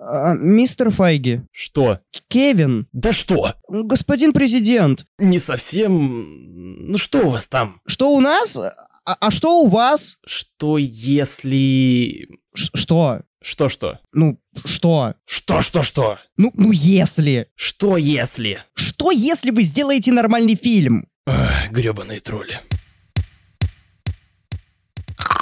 [0.00, 1.42] А, мистер Файги.
[1.52, 2.00] Что?
[2.28, 2.86] Кевин.
[2.92, 3.54] Да что?
[3.68, 5.06] Господин президент.
[5.18, 6.90] Не совсем...
[6.90, 7.80] Ну что у вас там?
[7.86, 8.56] Что у нас?
[8.56, 8.74] А,
[9.04, 10.18] а что у вас?
[10.24, 12.28] Что если...
[12.54, 13.20] Ш что?
[13.42, 13.98] Что-что?
[14.12, 15.14] Ну, что?
[15.24, 16.18] Что-что-что?
[16.36, 17.48] Ну, ну если.
[17.54, 18.62] Что если?
[18.74, 21.08] Что если вы сделаете нормальный фильм?
[21.26, 22.60] Эх, гребаные тролли.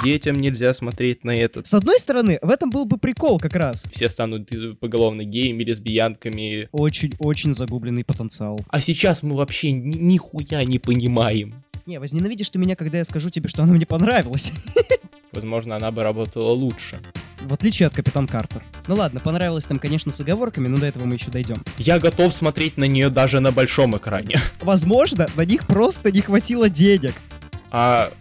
[0.03, 1.67] Детям нельзя смотреть на этот.
[1.67, 3.85] С одной стороны, в этом был бы прикол как раз.
[3.91, 6.69] Все станут э, поголовно геями, лесбиянками.
[6.71, 8.61] Очень-очень загубленный потенциал.
[8.69, 11.63] А сейчас мы вообще ни нихуя не понимаем.
[11.85, 14.51] Не, возненавидишь ты меня, когда я скажу тебе, что она мне понравилась.
[15.31, 16.99] Возможно, она бы работала лучше.
[17.41, 18.63] В отличие от Капитан Картер.
[18.87, 21.63] Ну ладно, понравилось там, конечно, с оговорками, но до этого мы еще дойдем.
[21.77, 24.39] Я готов смотреть на нее даже на большом экране.
[24.61, 27.13] Возможно, на них просто не хватило денег.
[27.71, 28.11] А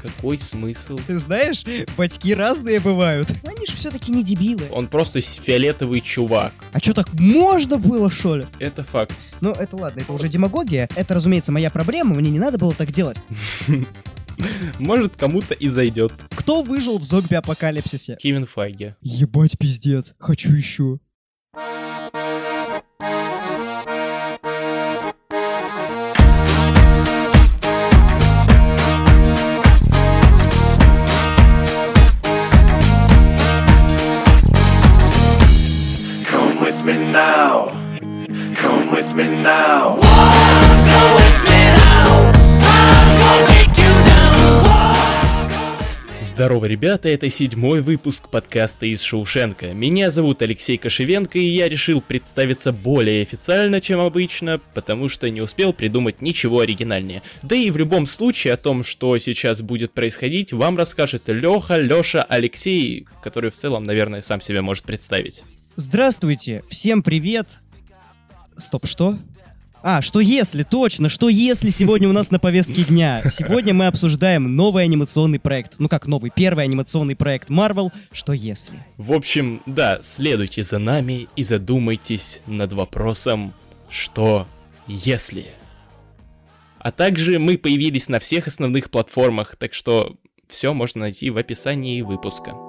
[0.00, 0.98] какой смысл?
[1.06, 1.64] Ты знаешь,
[1.96, 3.28] батьки разные бывают.
[3.44, 4.64] Они же все-таки не дебилы.
[4.70, 6.52] Он просто фиолетовый чувак.
[6.72, 8.46] А что так можно было, что ли?
[8.58, 9.14] Это факт.
[9.40, 10.88] Ну, это ладно, это уже демагогия.
[10.96, 13.18] Это, разумеется, моя проблема, мне не надо было так делать.
[14.78, 16.12] Может, кому-то и зайдет.
[16.30, 18.16] Кто выжил в зомби-апокалипсисе?
[18.20, 18.94] Кевин Файги.
[19.00, 20.14] Ебать, пиздец.
[20.18, 20.98] Хочу еще.
[46.38, 49.74] Здорово, ребята, это седьмой выпуск подкаста из Шоушенка.
[49.74, 55.40] Меня зовут Алексей Кошевенко, и я решил представиться более официально, чем обычно, потому что не
[55.40, 57.24] успел придумать ничего оригинальнее.
[57.42, 62.22] Да и в любом случае о том, что сейчас будет происходить, вам расскажет Леха, Леша,
[62.22, 65.42] Алексей, который в целом, наверное, сам себя может представить.
[65.74, 67.58] Здравствуйте, всем привет.
[68.56, 69.18] Стоп, что?
[69.82, 73.22] А, что если, точно, что если сегодня у нас на повестке дня?
[73.30, 75.74] Сегодня мы обсуждаем новый анимационный проект.
[75.78, 77.90] Ну как новый, первый анимационный проект Marvel.
[78.10, 78.74] Что если?
[78.96, 83.54] В общем, да, следуйте за нами и задумайтесь над вопросом
[83.88, 84.48] «Что
[84.86, 85.46] если?».
[86.78, 90.16] А также мы появились на всех основных платформах, так что
[90.48, 92.67] все можно найти в описании выпуска.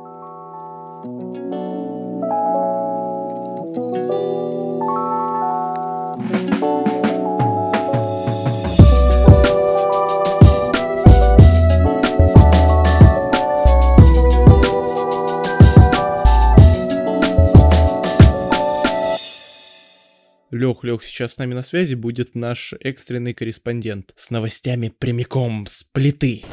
[20.59, 25.86] Лех, Лех, сейчас с нами на связи будет наш экстренный корреспондент с новостями прямиком с
[25.86, 26.44] плиты.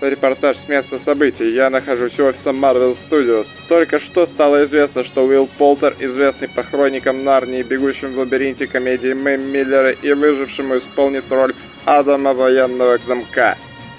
[0.00, 1.50] Репортаж с места событий.
[1.50, 3.46] Я нахожусь в офисе Marvel Studios.
[3.68, 9.12] Только что стало известно, что Уилл Полтер, известный по хроникам Нарнии, бегущим в лабиринте комедии
[9.12, 11.54] Мэм Миллера и выжившему, исполнит роль
[11.84, 13.58] Адама военного замка.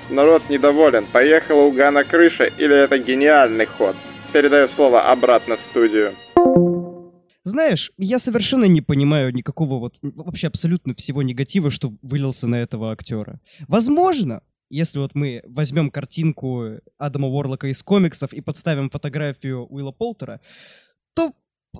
[0.09, 1.05] Народ недоволен.
[1.11, 3.95] Поехала у Гана крыша или это гениальный ход?
[4.33, 6.11] Передаю слово обратно в студию.
[7.43, 12.91] Знаешь, я совершенно не понимаю никакого вот вообще абсолютно всего негатива, что вылился на этого
[12.91, 13.39] актера.
[13.67, 16.65] Возможно, если вот мы возьмем картинку
[16.97, 20.41] Адама Уорлока из комиксов и подставим фотографию Уилла Полтера,
[21.13, 21.33] то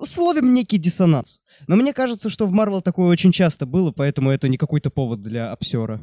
[0.04, 1.42] словим некий диссонанс.
[1.68, 5.22] Но мне кажется, что в Марвел такое очень часто было, поэтому это не какой-то повод
[5.22, 6.02] для обсера.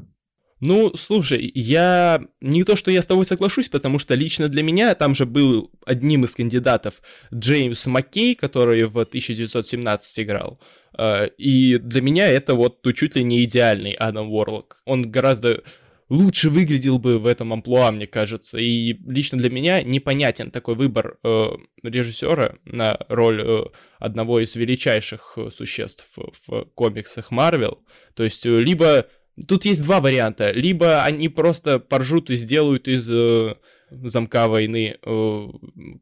[0.65, 4.95] Ну, слушай, я не то, что я с тобой соглашусь, потому что лично для меня
[4.95, 7.03] там же был одним из кандидатов
[7.35, 10.61] Джеймс Маккей, который в 1917 играл.
[10.97, 14.81] Э, И для меня это вот чуть ли не идеальный Адам Уорлок.
[14.85, 15.65] Он гораздо
[16.13, 18.59] лучше выглядел бы в этом амплуа, мне кажется.
[18.59, 21.47] И лично для меня непонятен такой выбор э,
[21.83, 23.65] режиссера на роль э,
[23.99, 26.05] одного из величайших э, существ
[26.47, 27.83] в комиксах Марвел.
[28.15, 29.07] То есть, э, либо
[29.49, 30.51] тут есть два варианта.
[30.51, 33.55] Либо они просто поржут и сделают из э,
[33.91, 35.49] замка войны э,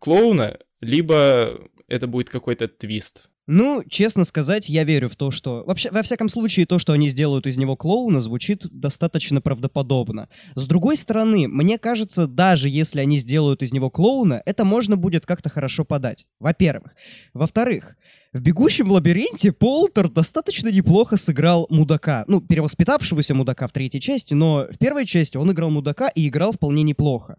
[0.00, 3.30] клоуна, либо это будет какой-то твист.
[3.52, 5.64] Ну, честно сказать, я верю в то, что...
[5.66, 10.28] Вообще, во всяком случае, то, что они сделают из него клоуна, звучит достаточно правдоподобно.
[10.54, 15.26] С другой стороны, мне кажется, даже если они сделают из него клоуна, это можно будет
[15.26, 16.26] как-то хорошо подать.
[16.38, 16.94] Во-первых.
[17.34, 17.96] Во-вторых,
[18.32, 22.22] в «Бегущем лабиринте» Полтер достаточно неплохо сыграл мудака.
[22.28, 26.52] Ну, перевоспитавшегося мудака в третьей части, но в первой части он играл мудака и играл
[26.52, 27.36] вполне неплохо.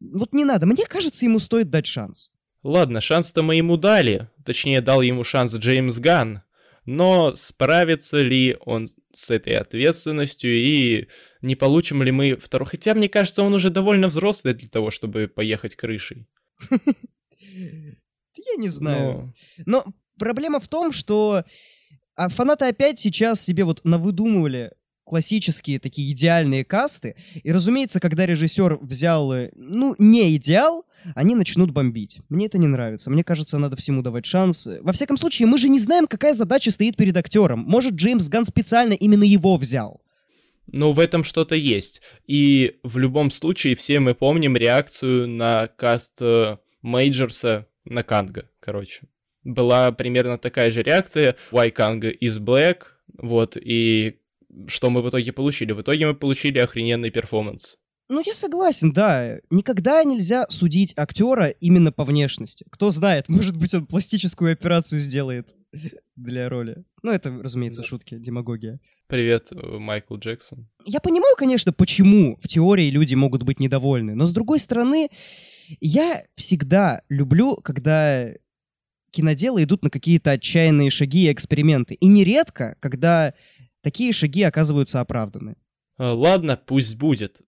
[0.00, 2.30] Вот не надо, мне кажется, ему стоит дать шанс.
[2.62, 4.28] Ладно, шанс-то мы ему дали.
[4.44, 6.42] Точнее, дал ему шанс Джеймс Ганн.
[6.84, 11.08] Но справится ли он с этой ответственностью и
[11.42, 12.66] не получим ли мы второй...
[12.66, 16.26] Хотя, мне кажется, он уже довольно взрослый для того, чтобы поехать крышей.
[17.40, 19.34] Я не знаю.
[19.66, 19.84] Но
[20.18, 21.44] проблема в том, что
[22.16, 24.72] а фанаты опять сейчас себе вот навыдумывали
[25.04, 27.16] классические такие идеальные касты.
[27.42, 32.20] И, разумеется, когда режиссер взял, э, ну, не идеал, они начнут бомбить.
[32.28, 33.10] Мне это не нравится.
[33.10, 34.66] Мне кажется, надо всему давать шанс.
[34.80, 37.60] Во всяком случае, мы же не знаем, какая задача стоит перед актером.
[37.60, 40.00] Может, Джеймс Ган специально именно его взял.
[40.66, 42.00] Но в этом что-то есть.
[42.26, 49.02] И в любом случае все мы помним реакцию на каст э, Мейджерса на Канга, короче.
[49.42, 51.36] Была примерно такая же реакция.
[51.50, 52.82] Why Kang is black?
[53.16, 54.18] Вот, и
[54.66, 55.72] что мы в итоге получили?
[55.72, 57.76] В итоге мы получили охрененный перформанс.
[58.10, 59.38] Ну, я согласен, да.
[59.50, 62.66] Никогда нельзя судить актера именно по внешности.
[62.68, 65.54] Кто знает, может быть, он пластическую операцию сделает
[66.16, 66.84] для роли.
[67.04, 68.80] Ну, это, разумеется, шутки, демагогия.
[69.06, 70.68] Привет, э, Майкл Джексон.
[70.84, 75.08] Я понимаю, конечно, почему в теории люди могут быть недовольны, но с другой стороны,
[75.78, 78.28] я всегда люблю, когда
[79.12, 81.94] киноделы идут на какие-то отчаянные шаги и эксперименты.
[81.94, 83.34] И нередко, когда
[83.82, 85.54] такие шаги оказываются оправданы.
[85.96, 87.40] А, ладно, пусть будет.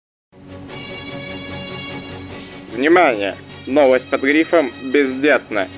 [2.73, 3.35] Внимание!
[3.67, 5.69] Новость под грифом «Бездетно».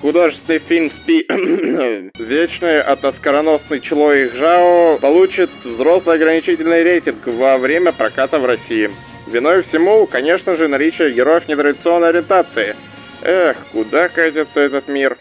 [0.00, 1.26] Художественный фильм «Спи...»
[2.18, 8.90] Вечный от оскароносный Члои Жао получит взрослый ограничительный рейтинг во время проката в России.
[9.26, 12.76] Виной всему, конечно же, наличие героев нетрадиционной ориентации.
[13.22, 15.18] Эх, куда катится этот мир?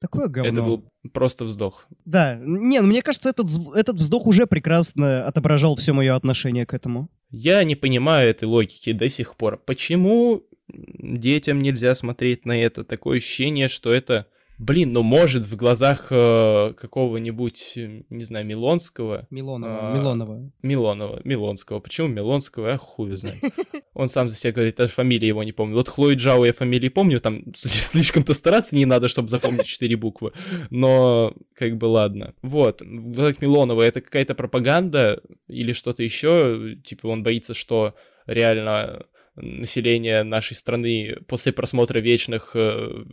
[0.00, 0.52] Такое говно.
[0.52, 1.86] Это был просто вздох.
[2.04, 6.74] Да, не, ну мне кажется, этот, этот вздох уже прекрасно отображал все мое отношение к
[6.74, 7.08] этому.
[7.30, 9.58] Я не понимаю этой логики до сих пор.
[9.58, 12.84] Почему детям нельзя смотреть на это?
[12.84, 14.26] Такое ощущение, что это
[14.58, 17.72] Блин, ну может в глазах э, какого-нибудь,
[18.08, 19.26] не знаю, Милонского.
[19.28, 19.92] Милонова.
[19.92, 20.52] Э, Милонова.
[20.62, 21.20] Милонова.
[21.24, 21.80] Милонского.
[21.80, 22.68] Почему Милонского?
[22.68, 23.36] Я хуй знаю.
[23.94, 25.76] Он сам за себя говорит, даже фамилии его не помню.
[25.76, 30.32] Вот Хлои Джао я фамилии помню, там слишком-то стараться не надо, чтобы запомнить четыре буквы.
[30.70, 32.34] Но как бы ладно.
[32.40, 32.80] Вот.
[32.80, 36.76] В глазах Милонова это какая-то пропаганда или что-то еще.
[36.82, 37.94] Типа он боится, что
[38.24, 39.04] реально
[39.36, 43.04] население нашей страны после просмотра вечных э,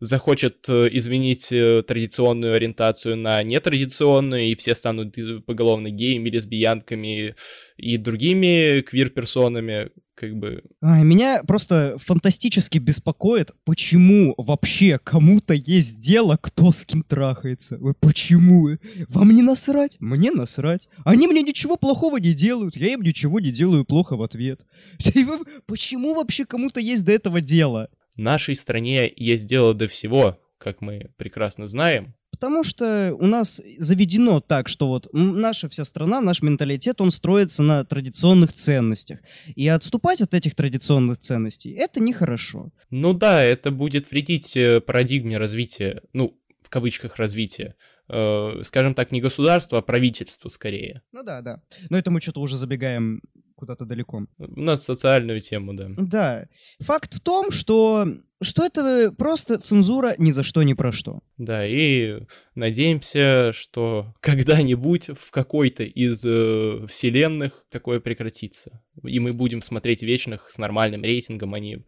[0.00, 5.16] захочет э, изменить э, традиционную ориентацию на нетрадиционную, и все станут
[5.46, 7.34] поголовно геями, лесбиянками
[7.76, 10.62] и другими квир-персонами, как бы...
[10.80, 17.78] А, меня просто фантастически беспокоит, почему вообще кому-то есть дело, кто с кем трахается.
[18.00, 18.70] Почему?
[19.08, 19.96] Вам не насрать?
[20.00, 20.88] Мне насрать.
[21.04, 24.64] Они мне ничего плохого не делают, я им ничего не делаю плохо в ответ.
[25.66, 27.88] Почему вообще кому-то есть до этого дело?
[28.16, 32.14] Нашей стране есть дело до всего, как мы прекрасно знаем.
[32.30, 37.62] Потому что у нас заведено так, что вот наша вся страна, наш менталитет, он строится
[37.62, 39.20] на традиционных ценностях.
[39.54, 42.72] И отступать от этих традиционных ценностей, это нехорошо.
[42.90, 47.74] Ну да, это будет вредить э, парадигме развития, ну, в кавычках развития
[48.08, 51.02] э, скажем так, не государство, а правительство скорее.
[51.12, 51.62] Ну да, да.
[51.90, 53.22] Но это мы что-то уже забегаем
[53.56, 54.26] куда-то далеко.
[54.38, 55.88] У нас социальную тему, да.
[55.96, 56.48] Да.
[56.80, 58.06] Факт в том, что,
[58.40, 61.20] что это просто цензура ни за что, ни про что.
[61.38, 62.20] Да, и
[62.54, 68.82] надеемся, что когда-нибудь в какой-то из э, вселенных такое прекратится.
[69.02, 71.84] И мы будем смотреть вечных с нормальным рейтингом, а не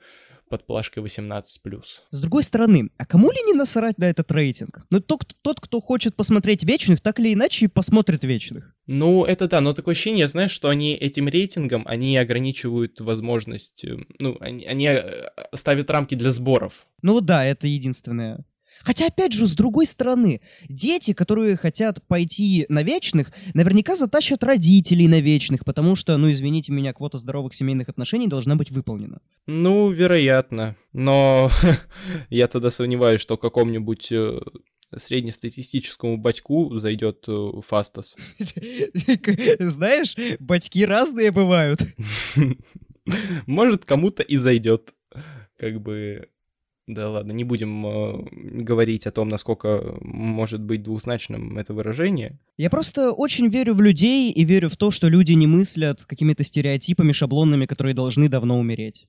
[0.48, 1.42] под плашкой 18+.
[2.10, 4.86] С другой стороны, а кому ли не насрать на этот рейтинг?
[4.90, 8.74] Ну, тот, тот, кто хочет посмотреть Вечных, так или иначе посмотрит Вечных.
[8.86, 13.96] Ну, это да, но такое ощущение, знаешь, что они этим рейтингом, они ограничивают возможность, э,
[14.18, 16.86] ну, они, они э, ставят рамки для сборов.
[17.02, 18.44] Ну да, это единственное.
[18.82, 25.08] Хотя, опять же, с другой стороны, дети, которые хотят пойти на вечных, наверняка затащат родителей
[25.08, 29.20] на вечных, потому что, ну, извините меня, квота здоровых семейных отношений должна быть выполнена.
[29.46, 30.76] Ну, вероятно.
[30.92, 31.50] Но
[32.30, 34.40] я тогда сомневаюсь, что какому-нибудь э,
[34.96, 38.16] среднестатистическому батьку зайдет э, Фастас.
[39.58, 41.80] Знаешь, батьки разные бывают.
[43.46, 44.94] Может, кому-то и зайдет.
[45.56, 46.28] Как бы
[46.88, 52.38] да ладно, не будем э, говорить о том, насколько может быть двузначным это выражение.
[52.56, 56.44] Я просто очень верю в людей и верю в то, что люди не мыслят какими-то
[56.44, 59.06] стереотипами, шаблонами, которые должны давно умереть.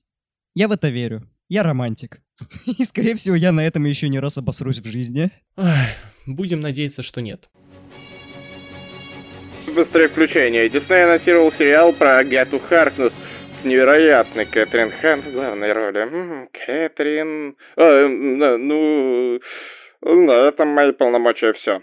[0.54, 1.26] Я в это верю.
[1.48, 2.20] Я романтик.
[2.66, 5.30] И, скорее всего, я на этом еще не раз обосрусь в жизни.
[5.56, 5.88] Ах,
[6.26, 7.48] будем надеяться, что нет.
[9.74, 10.68] Быстрое включение.
[10.68, 13.12] Дисней анонсировал сериал про Агату Харкнес—
[13.64, 16.48] невероятный Кэтрин Хан в главной роли.
[16.52, 17.56] Кэтрин...
[17.76, 19.40] А, ну...
[20.02, 21.82] На этом мои полномочия все.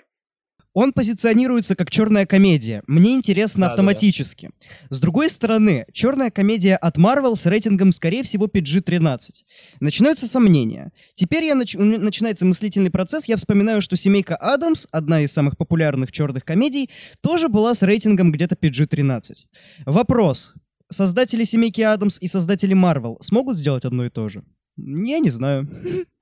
[0.80, 2.84] Он позиционируется как черная комедия.
[2.86, 3.74] Мне интересно Да-да-да.
[3.74, 4.52] автоматически.
[4.92, 9.18] С другой стороны, черная комедия от Marvel с рейтингом, скорее всего, PG-13.
[9.80, 10.92] Начинаются сомнения.
[11.16, 13.28] Теперь я нач- начинается мыслительный процесс.
[13.28, 16.92] Я вспоминаю, что «Семейка Адамс», одна из самых популярных черных комедий,
[17.22, 19.22] тоже была с рейтингом где-то PG-13.
[19.88, 20.54] Вопрос.
[20.90, 24.44] Создатели «Семейки Адамс» и создатели Marvel смогут сделать одно и то же?
[24.78, 25.70] Я не знаю.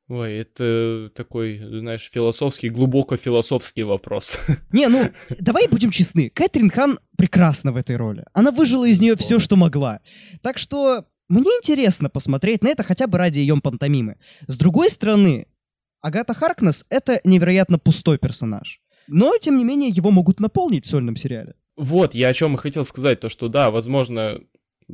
[0.07, 4.37] Ой, это такой, знаешь, философский, глубоко философский вопрос.
[4.71, 6.29] Не, ну, давай будем честны.
[6.29, 8.23] Кэтрин Хан прекрасна в этой роли.
[8.33, 10.01] Она выжила из нее все, что могла.
[10.43, 14.17] Так что мне интересно посмотреть на это хотя бы ради ее пантомимы.
[14.47, 15.47] С другой стороны,
[16.01, 18.81] Агата Харкнес— это невероятно пустой персонаж.
[19.07, 21.55] Но, тем не менее, его могут наполнить в сольном сериале.
[21.77, 24.39] Вот, я о чем и хотел сказать, то что да, возможно,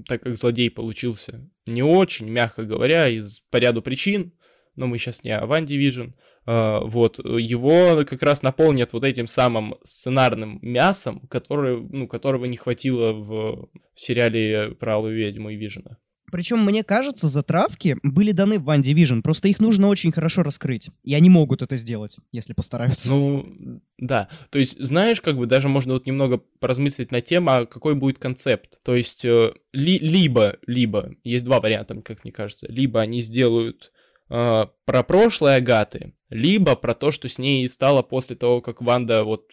[0.07, 4.33] так как злодей получился не очень, мягко говоря, из по ряду причин,
[4.75, 6.13] но мы сейчас не о Ван Division,
[6.45, 12.57] а, вот, его как раз наполнят вот этим самым сценарным мясом, который, ну, которого не
[12.57, 15.97] хватило в сериале про Алую Ведьму и Вижена.
[16.31, 20.89] Причем, мне кажется, затравки были даны в One Division, просто их нужно очень хорошо раскрыть.
[21.03, 23.09] И они могут это сделать, если постараются.
[23.09, 24.29] Ну, да.
[24.49, 28.17] То есть, знаешь, как бы даже можно вот немного поразмыслить на тему, а какой будет
[28.17, 28.79] концепт.
[28.83, 32.67] То есть, э, ли- либо, либо, есть два варианта, как мне кажется.
[32.69, 33.91] Либо они сделают
[34.29, 39.25] э, про прошлое Агаты, либо про то, что с ней стало после того, как Ванда
[39.25, 39.51] вот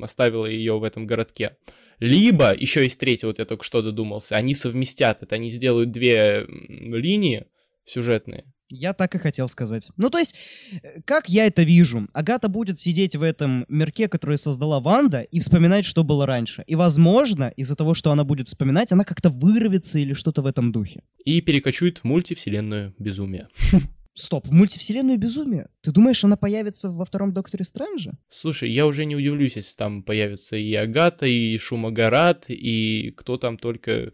[0.00, 1.58] оставила ее в этом городке.
[2.00, 6.46] Либо, еще есть третий, вот я только что додумался, они совместят это, они сделают две
[6.48, 7.46] линии
[7.86, 9.88] сюжетные, Я так и хотел сказать.
[9.96, 10.34] Ну, то есть,
[10.82, 12.08] э, как я это вижу?
[12.12, 16.64] Агата будет сидеть в этом мирке, который создала Ванда, и вспоминать, что было раньше.
[16.66, 20.72] И, возможно, из-за того, что она будет вспоминать, она как-то вырвется или что-то в этом
[20.72, 21.02] духе.
[21.24, 23.48] и перекочует в мультивселенную безумие.
[24.14, 25.68] Стоп, мультивселенную безумие?
[25.80, 28.12] Ты думаешь, она появится во втором Докторе Стрэнджа?
[28.28, 33.58] Слушай, я уже не удивлюсь, если там появится и Агата, и Шумагарат, и кто там
[33.58, 34.12] только...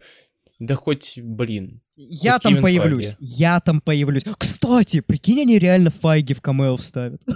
[0.59, 1.81] Да хоть, блин.
[1.95, 3.09] Я Хоть там Кевин появлюсь.
[3.11, 3.25] Файги.
[3.37, 4.23] Я там появлюсь.
[4.37, 7.21] Кстати, прикинь, они реально Файги в камео вставят.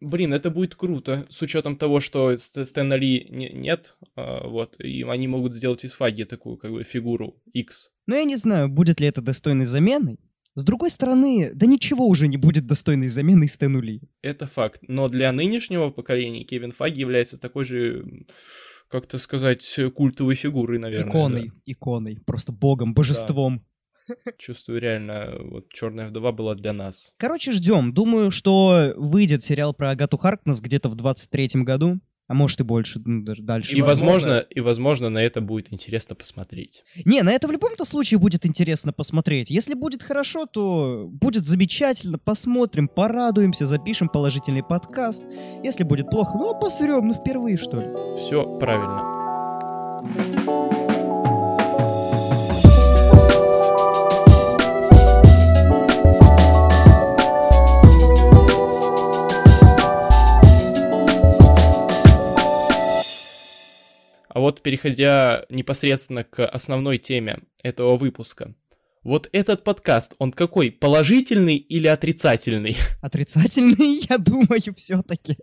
[0.00, 4.78] Блин, это будет круто, с учетом того, что Ст- Стэна Ли не- нет, а, вот,
[4.78, 7.90] и они могут сделать из Фаги такую, как бы, фигуру X.
[8.06, 10.18] Но я не знаю, будет ли это достойной заменой.
[10.56, 14.00] С другой стороны, да ничего уже не будет достойной заменой Стэну Ли.
[14.22, 14.80] Это факт.
[14.88, 18.24] Но для нынешнего поколения Кевин Фаги является такой же,
[18.88, 21.10] как-то сказать, культовой фигурой, наверное.
[21.10, 23.62] Иконой, иконой, просто богом, божеством.
[24.08, 24.32] да.
[24.38, 27.12] Чувствую, реально, вот Черная вдова была для нас.
[27.18, 27.92] Короче, ждем.
[27.92, 32.00] Думаю, что выйдет сериал про Агату Харкнес где-то в 23-м году.
[32.28, 33.76] А может и больше, ну, даже дальше.
[33.76, 36.82] И, возможно, и, возможно, на это будет интересно посмотреть.
[37.04, 39.50] Не, на это в любом-то случае будет интересно посмотреть.
[39.50, 42.18] Если будет хорошо, то будет замечательно.
[42.18, 45.22] Посмотрим, порадуемся, запишем положительный подкаст.
[45.62, 47.86] Если будет плохо, ну, посрем, ну, впервые, что ли.
[48.20, 50.65] Все правильно.
[64.36, 68.54] А вот переходя непосредственно к основной теме этого выпуска.
[69.02, 70.70] Вот этот подкаст, он какой?
[70.70, 72.76] Положительный или отрицательный?
[73.00, 75.38] Отрицательный, я думаю, все-таки.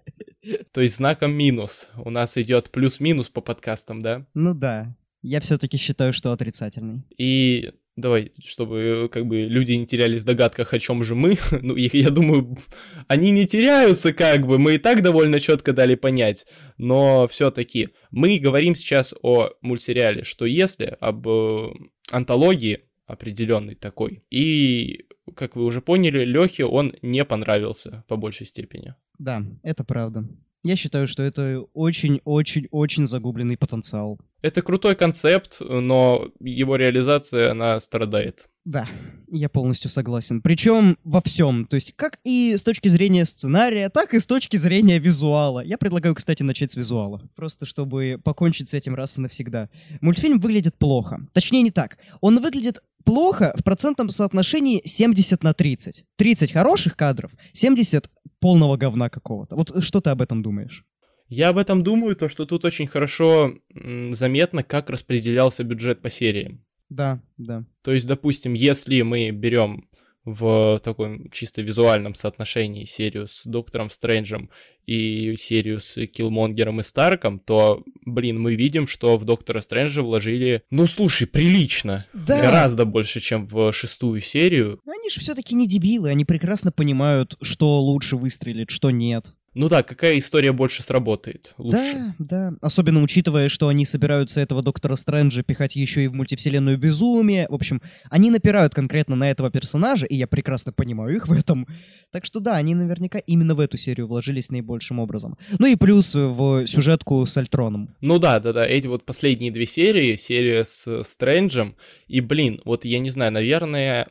[0.72, 1.88] То есть знаком минус.
[1.98, 4.28] У нас идет плюс-минус по подкастам, да?
[4.36, 7.02] Ну да, я все-таки считаю, что отрицательный.
[7.18, 11.38] И давай, чтобы как бы люди не терялись в догадках, о чем же мы.
[11.62, 12.58] Ну, их, я думаю,
[13.08, 14.58] они не теряются, как бы.
[14.58, 16.46] Мы и так довольно четко дали понять.
[16.78, 21.70] Но все-таки мы говорим сейчас о мультсериале, что если об э,
[22.12, 24.24] антологии определенной такой.
[24.30, 28.96] И, как вы уже поняли, Лехе он не понравился по большей степени.
[29.20, 30.28] Да, это правда.
[30.64, 34.20] Я считаю, что это очень-очень-очень загубленный потенциал.
[34.44, 38.44] Это крутой концепт, но его реализация, она страдает.
[38.66, 38.88] Да,
[39.32, 40.42] я полностью согласен.
[40.42, 41.66] Причем во всем.
[41.66, 45.62] То есть, как и с точки зрения сценария, так и с точки зрения визуала.
[45.62, 47.22] Я предлагаю, кстати, начать с визуала.
[47.36, 49.70] Просто чтобы покончить с этим раз и навсегда.
[50.02, 51.26] Мультфильм выглядит плохо.
[51.32, 51.98] Точнее, не так.
[52.20, 56.04] Он выглядит плохо в процентном соотношении 70 на 30.
[56.18, 58.10] 30 хороших кадров, 70
[58.40, 59.56] полного говна какого-то.
[59.56, 60.86] Вот что ты об этом думаешь?
[61.34, 66.64] Я об этом думаю, то что тут очень хорошо заметно, как распределялся бюджет по сериям.
[66.90, 67.66] Да, да.
[67.82, 69.90] То есть, допустим, если мы берем
[70.26, 74.52] в таком чисто визуальном соотношении серию с Доктором Стрэнджем
[74.86, 80.62] и серию с Киллмонгером и Старком, то, блин, мы видим, что в Доктора Стрэнджа вложили,
[80.70, 82.06] ну, слушай, прилично.
[82.14, 82.40] Да.
[82.42, 84.80] Гораздо больше, чем в шестую серию.
[84.86, 89.26] Они же все-таки не дебилы, они прекрасно понимают, что лучше выстрелит, что нет.
[89.56, 91.54] Ну да, какая история больше сработает?
[91.58, 92.16] Лучше.
[92.18, 92.58] Да, да.
[92.62, 97.46] Особенно учитывая, что они собираются этого Доктора Стрэнджа пихать еще и в мультивселенную безумие.
[97.50, 101.68] В общем, они напирают конкретно на этого персонажа, и я прекрасно понимаю их в этом.
[102.12, 105.38] Так что да, они наверняка именно в эту серию вложились наибольшим образом.
[105.60, 107.96] Ну и плюс в сюжетку с Альтроном.
[108.02, 111.76] Ну да, да, да, эти вот последние две серии, серия с Стрэнджем,
[112.08, 114.08] и, блин, вот я не знаю, наверное,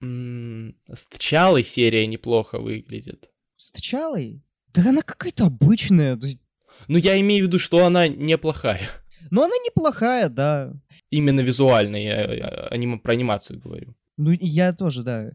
[0.00, 3.30] с Тчалой серия неплохо выглядит.
[3.54, 4.42] С Тчалой?
[4.74, 6.18] Да она какая-то обычная.
[6.88, 8.80] Ну, я имею в виду, что она неплохая.
[9.30, 10.72] Но она неплохая, да.
[11.10, 13.94] Именно визуально, я э, аним- про анимацию говорю.
[14.16, 15.30] Ну, я тоже, да.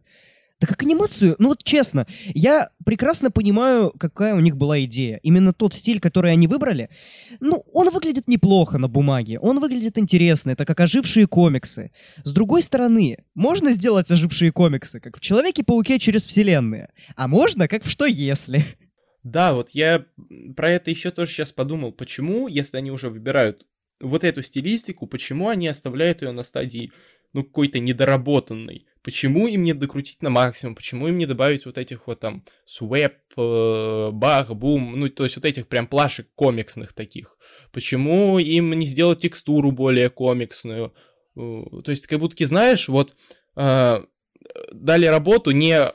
[0.60, 5.18] Да как анимацию, ну вот честно, я прекрасно понимаю, какая у них была идея.
[5.22, 6.90] Именно тот стиль, который они выбрали,
[7.40, 11.90] ну, он выглядит неплохо на бумаге, он выглядит интересно, это как ожившие комиксы.
[12.22, 17.84] С другой стороны, можно сделать ожившие комиксы, как в Человеке-пауке через вселенные, а можно, как
[17.84, 18.64] в Что если.
[19.24, 20.04] Да, вот я
[20.54, 23.66] про это еще тоже сейчас подумал, почему, если они уже выбирают
[24.00, 26.92] вот эту стилистику, почему они оставляют ее на стадии,
[27.32, 28.86] ну, какой-то недоработанной?
[29.02, 30.74] Почему им не докрутить на максимум?
[30.74, 35.44] Почему им не добавить вот этих вот там свэп, бах, бум, ну, то есть вот
[35.46, 37.38] этих прям плашек комиксных таких?
[37.72, 40.94] Почему им не сделать текстуру более комиксную?
[41.36, 43.16] Э, То есть, как будто, знаешь, вот
[43.56, 44.04] э,
[44.72, 45.90] дали работу не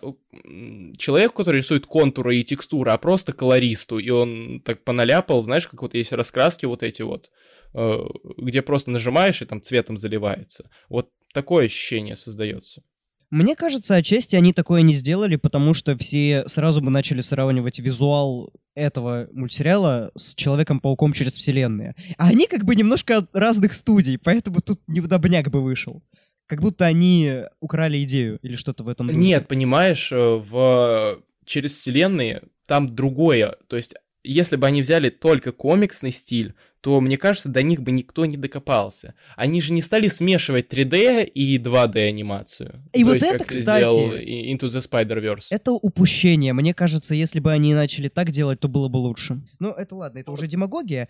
[0.97, 5.81] человеку, который рисует контуры и текстуры, а просто колористу, и он так поналяпал, знаешь, как
[5.81, 7.29] вот есть раскраски вот эти вот,
[7.73, 7.97] э,
[8.37, 10.69] где просто нажимаешь и там цветом заливается.
[10.89, 12.83] Вот такое ощущение создается.
[13.31, 18.51] Мне кажется, отчасти они такое не сделали, потому что все сразу бы начали сравнивать визуал
[18.73, 21.95] этого мультсериала с Человеком-пауком через вселенные.
[22.17, 26.01] А они как бы немножко разных студий, поэтому тут неудобняк бы вышел.
[26.49, 29.19] Как будто они украли идею или что-то в этом духе.
[29.19, 33.55] Нет, понимаешь, э, в через вселенные там другое.
[33.67, 37.91] То есть, если бы они взяли только комиксный стиль, то, мне кажется, до них бы
[37.91, 39.13] никто не докопался.
[39.35, 42.81] Они же не стали смешивать 3D и 2D анимацию.
[42.93, 45.47] И То вот есть, это, кстати, Into the Spider-Verse.
[45.49, 46.53] Это упущение.
[46.53, 49.41] Мне кажется, если бы они начали так делать, то было бы лучше.
[49.59, 51.09] Ну, это ладно, это уже демагогия.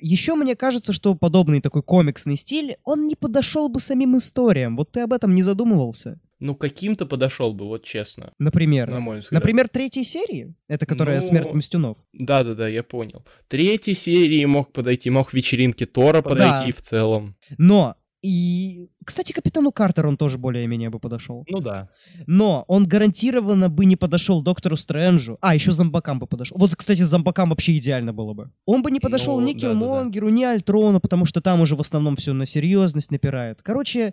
[0.00, 4.76] Еще мне кажется, что подобный такой комиксный стиль, он не подошел бы самим историям.
[4.76, 6.20] Вот ты об этом не задумывался.
[6.40, 8.90] Ну, каким-то подошел бы, вот честно, Например.
[8.90, 9.40] на мой взгляд.
[9.40, 10.54] Например, третьей серии.
[10.68, 11.98] Это которая Ну, «Смерть Мстюнов».
[12.12, 13.24] Да-да-да, я понял.
[13.48, 17.36] Третьей серии мог подойти, мог вечеринке Тора подойти в целом.
[17.58, 21.44] Но и, кстати, капитану Картеру он тоже более-менее бы подошел.
[21.48, 21.88] Ну да.
[22.26, 25.38] Но он гарантированно бы не подошел доктору Стрэнджу.
[25.40, 26.58] А, еще зомбакам бы подошел.
[26.58, 28.50] Вот, кстати, зомбакам вообще идеально было бы.
[28.66, 29.72] Он бы не подошел Ну, ни да-да-да.
[29.72, 33.62] Киллмонгеру, ни Альтрону, потому что там уже в основном все на серьезность напирает.
[33.62, 34.12] Короче,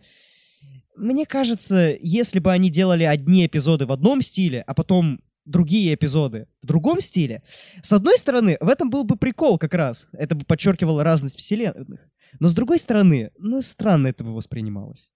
[0.97, 6.47] мне кажется, если бы они делали одни эпизоды в одном стиле, а потом другие эпизоды
[6.61, 7.41] в другом стиле,
[7.81, 10.07] с одной стороны, в этом был бы прикол как раз.
[10.11, 12.09] Это бы подчеркивало разность вселенных.
[12.39, 15.11] Но с другой стороны, ну, странно это бы воспринималось.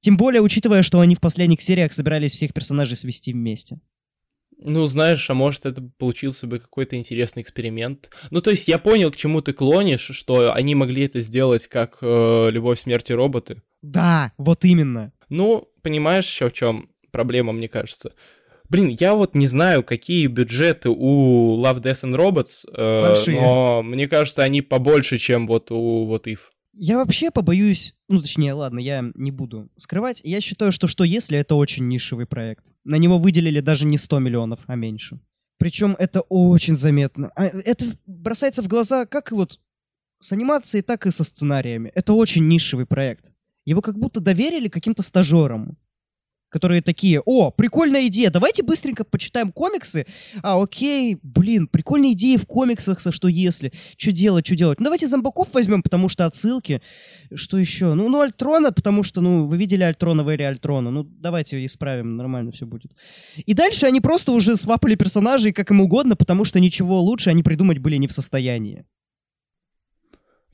[0.00, 3.80] Тем более, учитывая, что они в последних сериях собирались всех персонажей свести вместе.
[4.60, 8.10] Ну, знаешь, а может это получился бы какой-то интересный эксперимент.
[8.30, 11.98] Ну, то есть я понял, к чему ты клонишь, что они могли это сделать как
[12.00, 13.62] э, «Любовь, смерть и роботы».
[13.82, 15.12] Да, вот именно.
[15.28, 18.14] Ну, понимаешь еще в чем проблема, мне кажется.
[18.68, 23.40] Блин, я вот не знаю, какие бюджеты у Love, Death and Robots, э, Большие.
[23.40, 26.40] но мне кажется, они побольше, чем вот у вот If.
[26.80, 30.20] Я вообще побоюсь, ну точнее, ладно, я не буду скрывать.
[30.22, 32.72] Я считаю, что что если это очень нишевый проект.
[32.84, 35.18] На него выделили даже не 100 миллионов, а меньше.
[35.58, 37.32] Причем это очень заметно.
[37.34, 39.58] А Это бросается в глаза как и вот
[40.20, 41.90] с анимацией, так и со сценариями.
[41.96, 43.32] Это очень нишевый проект.
[43.64, 45.76] Его как будто доверили каким-то стажерам,
[46.48, 50.06] которые такие, о, прикольная идея, давайте быстренько почитаем комиксы.
[50.42, 54.80] А, окей, блин, прикольные идеи в комиксах, со что если, что делать, что делать.
[54.80, 56.80] Ну, давайте зомбаков возьмем, потому что отсылки.
[57.34, 57.94] Что еще?
[57.94, 60.90] Ну, ну, Альтрона, потому что, ну, вы видели Альтрона в эре Альтрона.
[60.90, 62.92] Ну, давайте исправим, нормально все будет.
[63.36, 67.42] И дальше они просто уже свапали персонажей как им угодно, потому что ничего лучше они
[67.42, 68.84] придумать были не в состоянии.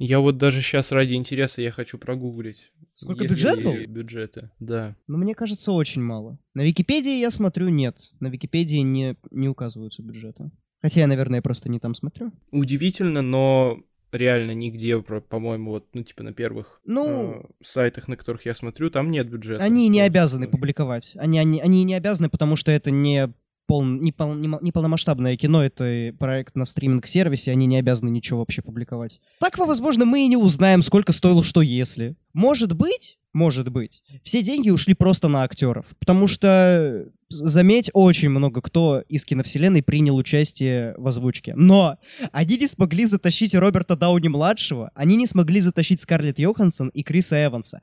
[0.07, 2.71] Я вот даже сейчас ради интереса я хочу прогуглить.
[2.93, 3.75] Сколько бюджет был?
[3.87, 4.97] Бюджеты, да.
[5.07, 6.39] Но мне кажется, очень мало.
[6.53, 7.97] На Википедии я смотрю, нет.
[8.21, 10.51] На Википедии не, не указываются бюджеты.
[10.83, 12.33] Хотя я, наверное, просто не там смотрю.
[12.51, 13.81] Удивительно, но
[14.13, 18.91] реально нигде, по-моему, вот, ну, типа на первых Ну, э, сайтах, на которых я смотрю,
[18.91, 19.65] там нет бюджета.
[19.65, 20.07] Они не Вот.
[20.07, 21.13] обязаны публиковать.
[21.17, 23.33] Они, они, они не обязаны, потому что это не
[23.67, 28.11] пол, не, пол, не, мо- не полномасштабное кино, это проект на стриминг-сервисе, они не обязаны
[28.11, 29.21] ничего вообще публиковать.
[29.41, 32.17] Так, возможно, мы и не узнаем, сколько стоило что если.
[32.33, 35.87] Может быть, может быть, все деньги ушли просто на актеров.
[35.99, 41.53] Потому что, заметь, очень много кто из киновселенной принял участие в озвучке.
[41.57, 41.99] Но
[42.31, 47.81] они не смогли затащить Роберта Дауни-младшего, они не смогли затащить Скарлетт Йоханссон и Криса Эванса.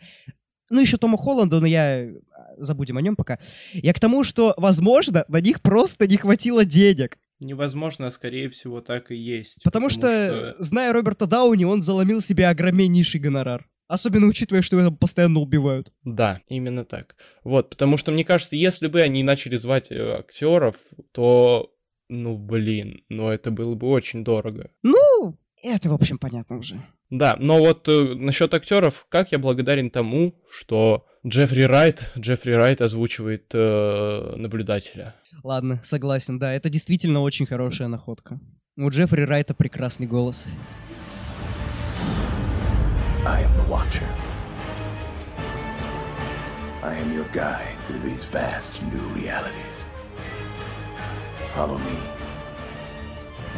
[0.72, 2.00] Ну, еще Тома Холланда, но я...
[2.02, 2.14] э,
[2.58, 3.40] Забудем о нем пока.
[3.74, 7.18] Я к тому, что, возможно, на них просто не хватило денег.
[7.40, 9.64] Невозможно, а скорее всего так и есть.
[9.64, 13.68] Потому, что, зная Роберта Дауни, он заломил себе огромнейший гонорар.
[13.88, 15.92] Особенно учитывая, что его постоянно убивают.
[16.04, 17.16] Да, именно так.
[17.44, 20.76] Вот, потому что, мне кажется, если бы они начали звать э, актеров,
[21.12, 21.74] то,
[22.08, 24.70] ну, блин, ну это было бы очень дорого.
[24.84, 26.82] Ну, это, в общем, понятно уже.
[27.12, 32.82] Да, но вот э, насчет актеров, как я благодарен тому, что Джеффри Райт, Джеффри Райт
[32.82, 35.14] озвучивает э, наблюдателя.
[35.44, 38.40] Ладно, согласен, да, это действительно очень хорошая находка.
[38.78, 40.48] У Джеффри Райта прекрасный голос.
[43.26, 44.08] I am the Watcher.
[46.82, 49.86] I am your guide through these vast new realities.
[51.54, 52.00] Follow me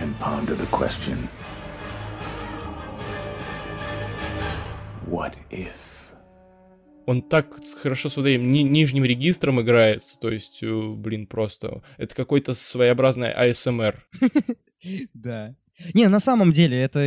[0.02, 1.30] and ponder the question
[5.08, 5.76] What if?
[7.06, 11.84] Он так хорошо с вот этим ни- нижним регистром играется, то есть, э, блин, просто...
[11.98, 14.06] Это какой-то своеобразный АСМР.
[15.14, 15.56] Да.
[15.94, 17.00] Не, на самом деле, это,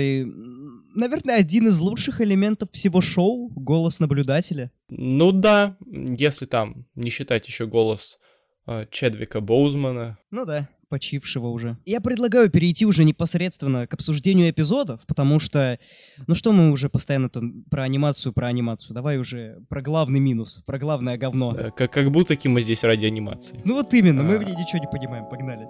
[0.95, 4.73] наверное, один из лучших элементов всего шоу— голос наблюдателя.
[4.89, 8.19] Ну да, если там не считать еще голос
[8.67, 10.19] э, Чедвика Боузмана.
[10.31, 11.77] Ну да, почившего уже.
[11.85, 15.79] Я предлагаю перейти уже непосредственно к обсуждению эпизодов, потому что,
[16.27, 20.61] ну что мы уже постоянно там про анимацию, про анимацию, давай уже про главный минус,
[20.67, 21.55] про главное говно.
[21.57, 23.61] Э, Как, как будто мы здесь ради анимации.
[23.65, 24.39] Ну вот именно, мы А.
[24.39, 25.67] в ней ничего не понимаем, погнали.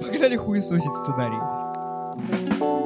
[0.00, 2.79] Погнали хуесосить сценарий.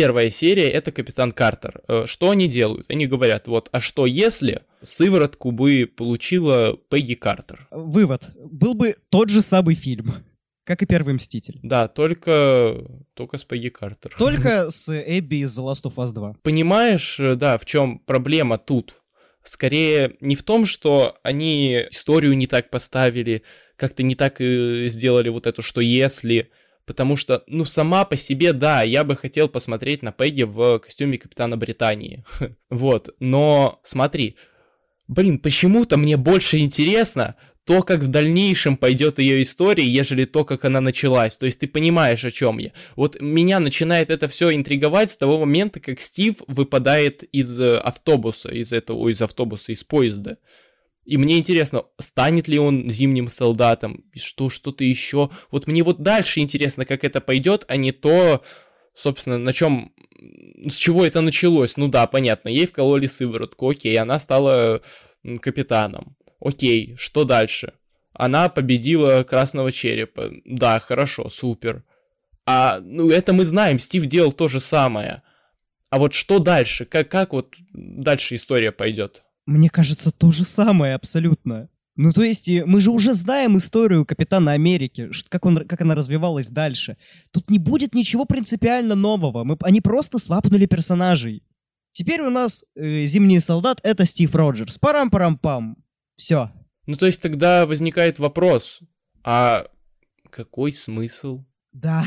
[0.00, 1.82] Первая серия— это Капитан Картер.
[1.86, 2.86] Э, Что они делают?
[2.88, 7.68] Они говорят, вот, а что если сыворотку бы получила Пегги Картер?
[7.70, 8.30] Вывод.
[8.34, 10.14] Был бы тот же самый фильм,
[10.64, 11.60] как и Первый Мститель.
[11.62, 12.82] Да, только,
[13.12, 14.14] только с Пегги Картер.
[14.16, 16.36] Только с Эбби из The Last of Us 2.
[16.42, 18.94] Понимаешь, э, да, в чем проблема тут?
[19.44, 23.42] Скорее не в том, что они историю не так поставили,
[23.76, 26.50] как-то не так э, сделали вот эту, что если...
[26.90, 31.18] Потому что, ну, сама по себе, да, я бы хотел посмотреть на Пегги в костюме
[31.18, 32.24] Капитана Британии.
[32.68, 34.34] Вот, но смотри,
[35.06, 40.64] блин, почему-то мне больше интересно то, как в дальнейшем пойдет ее история, ежели то, как
[40.64, 41.36] она началась.
[41.36, 42.72] То есть ты понимаешь, о чем я.
[42.96, 48.48] Вот меня начинает это все интриговать с того момента, как Стив выпадает из э, автобуса,
[48.48, 50.38] из этого, из автобуса, из поезда.
[51.10, 55.30] И мне интересно, станет ли он зимним солдатом, что, что-то еще.
[55.50, 58.44] Вот мне вот дальше интересно, как это пойдет, а не то,
[58.94, 59.92] собственно, на чем,
[60.70, 61.76] с чего это началось.
[61.76, 64.82] Ну да, понятно, ей вкололи сыворотку, окей, она стала
[65.42, 66.16] капитаном.
[66.38, 67.72] Окей, что дальше?
[68.12, 70.30] Она победила Красного Черепа.
[70.44, 71.82] Да, хорошо, супер.
[72.46, 75.22] А, ну, это мы знаем, Стив делал то же самое.
[75.90, 76.84] А вот что дальше?
[76.84, 79.24] Как, как вот дальше история пойдет?
[79.50, 81.68] Мне кажется, то же самое абсолютно.
[81.96, 86.46] Ну, то есть, мы же уже знаем историю Капитана Америки, как, он, как она развивалась
[86.46, 86.96] дальше.
[87.32, 89.42] Тут не будет ничего принципиально нового.
[89.42, 91.42] Мы, они просто свапнули персонажей.
[91.90, 94.78] Теперь у нас э, Зимний солдат— это Стив Роджерс.
[94.78, 95.76] Парам-парам-пам.
[96.14, 96.52] Все.
[96.86, 98.78] Ну, то есть тогда возникает вопрос,
[99.24, 99.66] а
[100.30, 101.44] какой смысл?
[101.72, 102.04] Да.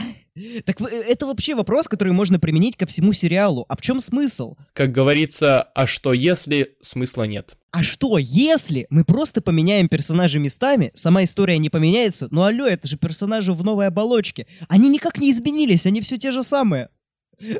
[0.65, 3.65] Так э, это вообще вопрос, который можно применить ко всему сериалу.
[3.69, 4.55] А в чем смысл?
[4.73, 7.55] Как говорится, а что если смысла нет?
[7.71, 12.87] А что, если мы просто поменяем персонажей местами, сама история не поменяется, ну алло, это
[12.87, 14.47] же персонажи в новой оболочке.
[14.69, 16.89] Они никак не изменились, они все те же самые.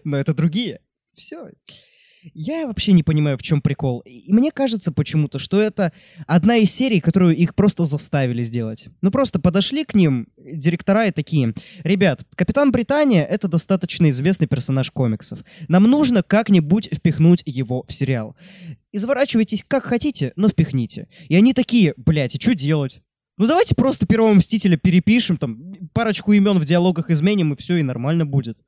[0.04, 0.82] Но это другие.
[1.16, 1.50] Все.
[2.34, 4.00] Я вообще не понимаю, в чем прикол.
[4.02, 5.92] И мне кажется почему-то, что это
[6.28, 8.88] одна из серий, которую их просто заставили сделать.
[9.02, 14.92] Ну просто подошли к ним директора и такие, ребят, Капитан Британия— это достаточно известный персонаж
[14.92, 15.40] комиксов.
[15.68, 18.36] Нам нужно как-нибудь впихнуть его в сериал.
[18.92, 21.08] Изворачивайтесь как хотите, но впихните.
[21.28, 23.02] И они такие, блядь, и что делать?
[23.38, 27.84] Ну давайте просто Первого Мстителя перепишем, там, парочку имен в диалогах изменим, и все, и
[27.84, 28.60] нормально будет.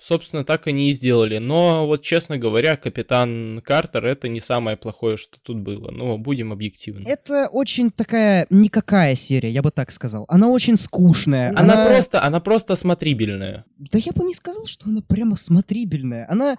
[0.00, 1.36] Собственно, так они и сделали.
[1.36, 5.90] Но вот, честно говоря, Капитан Картер это не самое плохое, что тут было.
[5.90, 7.06] Но будем объективны.
[7.06, 10.24] Это очень такая никакая серия, я бы так сказал.
[10.28, 11.52] Она очень скучная.
[11.54, 13.66] Она, просто, она просто смотрибельная.
[13.76, 16.26] Да я бы не сказал, что она прямо смотрибельная.
[16.30, 16.56] Она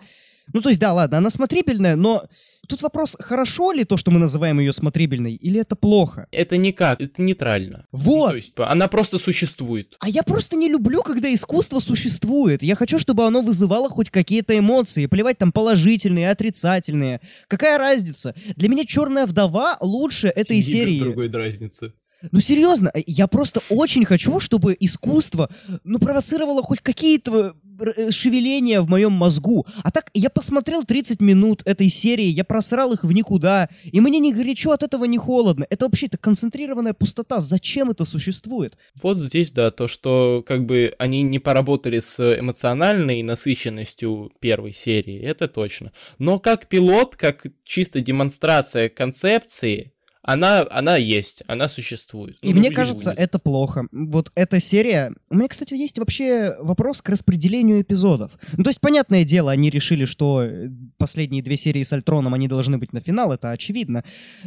[0.54, 2.26] ну, то есть, да, ладно, она смотрибельная, но
[2.68, 6.28] тут вопрос, хорошо ли то, что мы называем ее смотрибельной, или это плохо?
[6.32, 7.86] Это никак, это нейтрально.
[7.92, 8.32] Вот.
[8.32, 9.96] То есть, она просто существует.
[10.00, 12.64] А я просто не люблю, когда искусство существует.
[12.64, 15.06] Я хочу, чтобы оно вызывало хоть какие-то эмоции.
[15.06, 17.22] Плевать там положительные, отрицательные.
[17.48, 18.36] Какая разница?
[18.56, 21.00] Для меня «Черная вдова» лучше этой Тебе серии.
[21.00, 21.94] другой разницы.
[22.32, 25.50] Ну серьезно, я просто очень хочу, чтобы искусство,
[25.84, 29.66] ну, провоцировало хоть какие-то э, шевеления в моем мозгу.
[29.84, 34.20] А так, я посмотрел 30 минут этой серии, я просрал их в никуда, и мне
[34.20, 35.66] не горячо от этого, не холодно.
[35.70, 37.40] Это вообще-то концентрированная пустота.
[37.40, 38.78] Зачем это существует?
[39.02, 45.20] Вот здесь, да, то, что как бы они не поработали с эмоциональной насыщенностью первой серии,
[45.20, 45.92] это точно.
[46.20, 52.38] Но как пилот, как чисто демонстрация концепции, она, она есть, она существует.
[52.42, 53.20] И ну, мне кажется, будет.
[53.20, 53.88] это плохо.
[53.92, 55.14] Вот эта серия...
[55.30, 58.38] У меня, кстати, есть вообще вопрос к распределению эпизодов.
[58.56, 62.48] Ну, то есть, понятное дело, они решили, что э, последние две серии с Альтроном, они
[62.48, 64.04] должны быть на финал, это очевидно.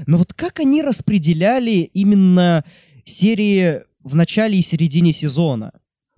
[0.06, 2.64] Но вот как они распределяли именно
[3.04, 5.72] серии в начале и середине сезона?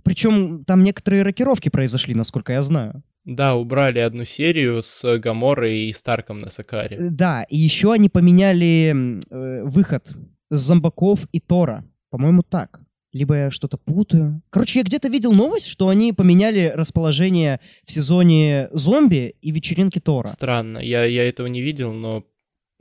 [0.04, 3.02] Причем там некоторые рокировки произошли, насколько я знаю.
[3.26, 6.96] Да, убрали одну серию с Гаморой и Старком на Сакаре.
[6.96, 8.94] Э, да, и еще они поменяли
[9.28, 10.14] э, выход
[10.48, 11.84] с зомбаков и Тора.
[12.10, 12.80] По-моему, так.
[13.12, 14.42] Либо я что-то путаю.
[14.50, 20.28] Короче, я где-то видел новость, что они поменяли расположение в сезоне зомби и вечеринки Тора.
[20.28, 20.78] Странно.
[20.78, 22.24] Я, я этого не видел, но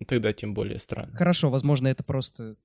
[0.08, 1.16] тогда тем более странно.
[1.16, 2.56] Хорошо, возможно, это просто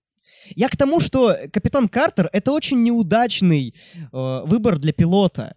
[0.54, 5.54] я к тому, что Капитан Картер— это очень неудачный э, выбор для пилота.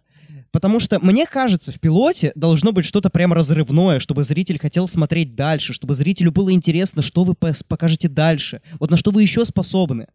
[0.54, 5.34] Потому что, мне кажется, в пилоте должно быть что-то прям разрывное, чтобы зритель хотел смотреть
[5.34, 10.06] дальше, чтобы зрителю было интересно, что вы покажете дальше, вот на что вы еще способны.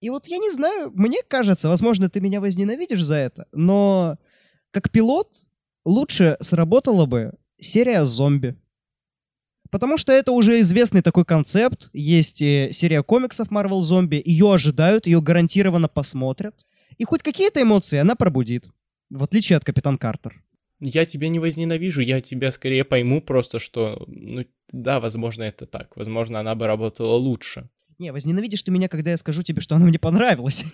[0.00, 4.16] И вот я не знаю, мне кажется, возможно, ты меня возненавидишь за это, но
[4.72, 5.46] как пилот
[5.84, 8.56] лучше сработала бы серия зомби.
[9.70, 11.88] Потому что это уже известный такой концепт.
[11.92, 14.20] Есть серия комиксов Marvel Zombie.
[14.24, 16.66] Ее ожидают, ее гарантированно посмотрят.
[16.96, 18.70] И хоть какие-то эмоции она пробудит.
[19.10, 20.42] В отличие от Капитан Картер.
[20.80, 25.96] Я тебя не возненавижу, я тебя скорее пойму просто, что, ну, да, возможно, это так.
[25.96, 27.68] Возможно, она бы работала лучше.
[27.98, 30.64] Не, возненавидишь ты меня, когда я скажу тебе, что она мне понравилась.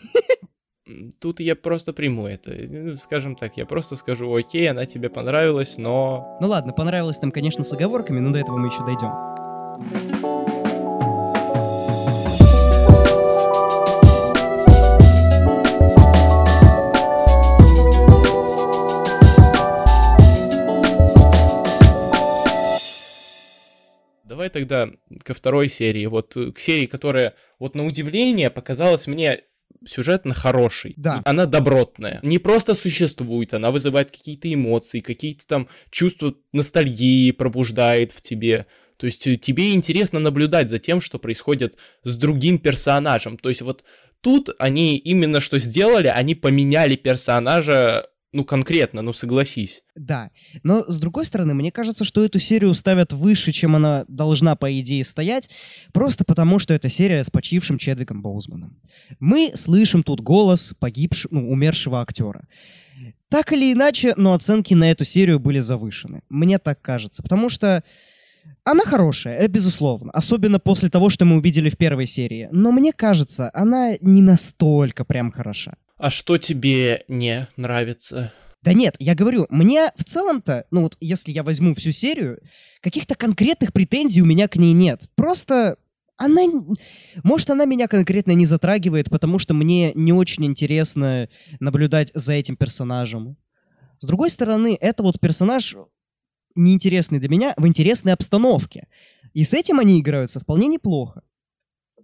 [1.19, 2.53] Тут я просто приму это.
[2.53, 6.37] Ну, скажем так, я просто скажу, окей, она тебе понравилась, но...
[6.43, 10.24] Ну ладно, понравилась там, конечно, с оговорками, но до этого мы еще дойдем.
[24.45, 24.91] Давай тогда
[25.23, 26.05] ко второй серии.
[26.05, 29.41] Вот э, к серии, которая, вот на удивление, показалась мне
[29.87, 30.93] сюжетно хорошей.
[30.99, 31.23] Да.
[31.25, 32.21] Она добротная.
[32.23, 38.67] Не просто существует, она вызывает какие-то эмоции, какие-то там чувства ностальгии пробуждает в тебе.
[38.99, 43.39] То есть э, тебе интересно наблюдать за тем, что происходит с другим персонажем.
[43.39, 43.83] То есть вот
[44.21, 49.85] тут они именно что сделали, они поменяли персонажа ну, конкретно, ну согласись.
[49.95, 50.31] Да,
[50.65, 54.81] но с другой стороны, мне кажется, что эту серию ставят выше, чем она должна, по
[54.81, 55.49] идее, стоять,
[55.93, 58.77] просто потому, что это серия с почившим Чедвиком Боузманом.
[59.21, 62.47] Мы слышим тут голос погибшего, ну, умершего актера.
[63.29, 66.23] Так или иначе, но оценки на эту серию были завышены.
[66.29, 67.85] Мне так кажется, потому что
[68.65, 72.49] она хорошая, э, безусловно, особенно после того, что мы увидели в первой серии.
[72.51, 75.77] Но мне кажется, она не настолько прям хороша.
[75.97, 78.33] А что тебе не нравится?
[78.63, 82.41] Да нет, я говорю, мне в целом-то, ну вот если я возьму всю серию,
[82.81, 85.09] каких-то конкретных претензий у меня к ней нет.
[85.15, 85.77] Просто
[86.17, 86.43] она...
[87.23, 91.29] Может, она меня конкретно не затрагивает, потому что мне не очень интересно
[91.61, 93.37] наблюдать за этим персонажем.
[93.99, 95.77] С другой стороны, это вот персонаж
[96.55, 98.89] неинтересный для меня в интересной обстановке.
[99.33, 101.23] И с этим они играются вполне неплохо.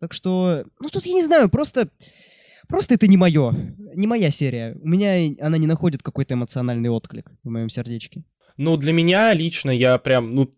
[0.01, 1.89] Так что, ну тут я не знаю, просто
[2.71, 3.53] Просто это не мое,
[3.95, 4.77] не моя серия.
[4.81, 8.25] У меня она не находит какой-то эмоциональный отклик в моем сердечке.
[8.57, 10.51] Ну, для меня лично я прям, ну,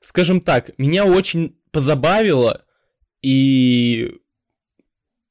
[0.00, 2.64] скажем так, меня очень позабавило
[3.22, 4.18] и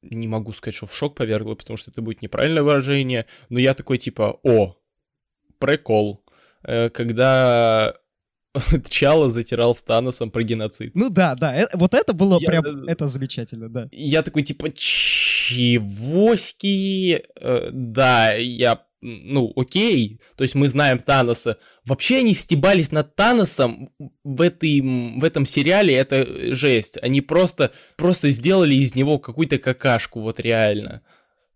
[0.02, 3.74] не могу сказать, что в шок повергло, потому что это будет неправильное выражение, но я
[3.74, 4.76] такой типа, о,
[5.58, 6.24] прикол.
[6.62, 7.94] Э, когда
[8.88, 10.94] Чало затирал с Таносом про геноцид.
[10.94, 13.88] Ну да, да, э, вот это было я, прям, это замечательно, да.
[13.90, 14.72] Я такой, типа,
[15.44, 21.58] чегоськи, э, да, я ну, окей, то есть мы знаем Таноса.
[21.84, 23.90] Вообще они стебались над Таносом
[24.24, 26.96] в, этой, в этом сериале, это жесть.
[27.02, 31.02] Они просто, просто сделали из него какую-то какашку, вот реально.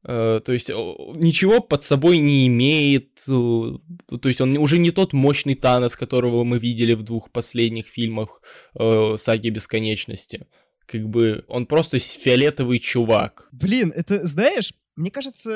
[0.05, 3.79] Э, то есть ничего под собой не имеет, э,
[4.21, 8.43] то есть он уже не тот мощный Танос, которого мы видели в двух последних фильмах
[8.79, 10.47] э, Саги Бесконечности.
[10.89, 13.51] Как бы он просто фиолетовый чувак.
[13.53, 15.51] Блин, это, знаешь, мне кажется,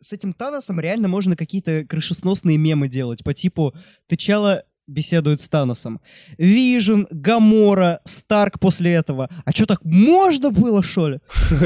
[0.00, 3.72] с этим Таносом реально можно какие-то крышесносные мемы делать, по типу
[4.08, 6.00] «Тычало беседует с Таносом.
[6.38, 9.30] Вижен, Гамора, Старк после этого.
[9.44, 11.18] А что так можно было, что ли?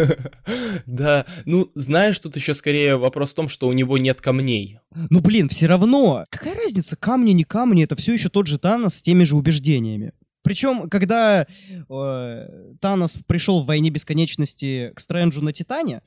[0.87, 4.79] Да, ну, знаешь, тут еще скорее вопрос в том, что у него нет камней.
[5.11, 6.25] Ну, блин, все равно.
[6.31, 10.13] Какая разница, камни, не камни, это все еще тот же Танос с теми же убеждениями.
[10.49, 11.47] Причем, когда
[11.91, 12.49] э,
[12.81, 16.01] Танос пришел в «Войне бесконечности» к Стрэнджу на Титане,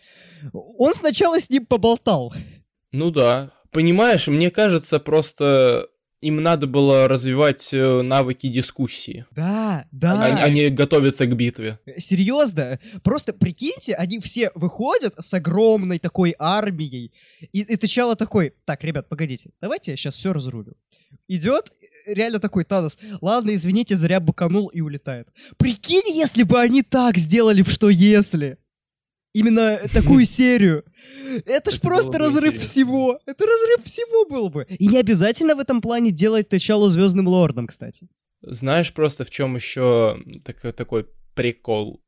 [0.51, 2.33] он сначала с ним поболтал.
[2.91, 3.51] Ну да.
[3.69, 5.89] Понимаешь, мне кажется, просто
[6.21, 9.27] им надо было развивать э, навыки дискуссии.
[9.29, 10.23] Да, да.
[10.23, 11.77] Они, они готовятся к битве.
[11.99, 17.11] Серьезно, просто прикиньте, они все выходят с огромной такой армией,
[17.51, 20.73] и, и Тычало такой, так, ребят, погодите, давайте я сейчас все разрулю.
[21.27, 21.71] Идет,
[22.05, 25.27] реально такой Танос, ладно, извините, зря буканул и улетает.
[25.57, 28.57] Прикинь, если бы они так сделали в «Что если»?
[29.33, 30.83] именно такую серию.
[31.45, 33.19] Это ж просто разрыв всего.
[33.25, 34.65] Это разрыв всего был бы.
[34.69, 38.07] И не обязательно в этом плане делать начало Звездным Лордом, кстати.
[38.41, 42.01] Знаешь просто в чем еще такой, такой прикол?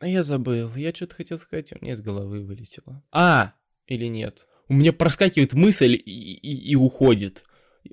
[0.00, 0.74] А я забыл.
[0.74, 3.02] Я что-то хотел сказать, у меня из головы вылетело.
[3.12, 3.54] А!
[3.86, 4.46] Или нет?
[4.68, 7.44] У меня проскакивает мысль и, и, и уходит.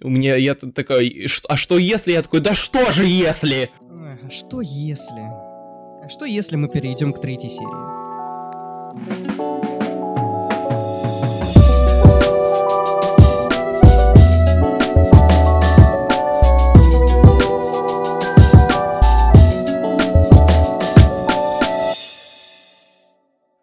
[0.02, 2.12] У меня я такой, а что если?
[2.12, 3.72] Я такой, да что же если?
[3.82, 5.22] А что если?
[6.02, 8.00] А что если мы перейдем к третьей серии?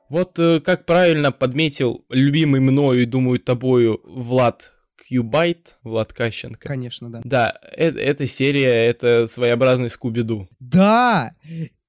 [0.09, 4.76] Вот э, как правильно подметил любимый мною и, думаю, тобою Влад
[5.09, 6.69] Кьюбайт, Влад Кащенко.
[6.69, 7.21] Конечно, да.
[7.25, 10.49] Да, э эта серия— это своеобразный Скуби-Ду.
[10.59, 11.35] Да!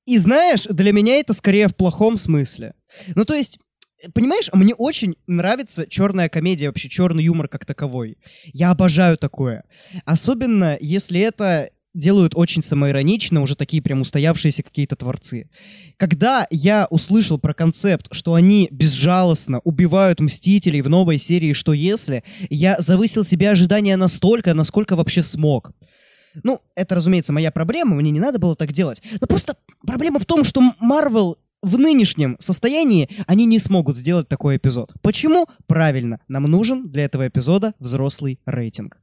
[0.06, 2.73] И знаешь, для меня это скорее в плохом смысле.
[3.15, 3.60] Ну, то есть,
[4.13, 8.19] Понимаешь, мне очень нравится черная комедия, вообще черный юмор как таковой.
[8.53, 9.63] Я обожаю такое.
[10.06, 15.49] Особенно, если это делают очень самоиронично, уже такие прям устоявшиеся какие-то творцы.
[15.97, 22.23] Когда я услышал про концепт, что они безжалостно убивают Мстителей в новой серии «Что если?»,
[22.49, 25.71] я завысил себе ожидания настолько, насколько вообще смог.
[26.43, 29.01] Ну, это, разумеется, моя проблема, мне не надо было так делать.
[29.19, 34.57] Но просто проблема в том, что Марвел в нынешнем состоянии они не смогут сделать такой
[34.57, 34.93] эпизод.
[35.01, 35.47] Почему?
[35.65, 38.99] Правильно, нам нужен для этого эпизода взрослый рейтинг.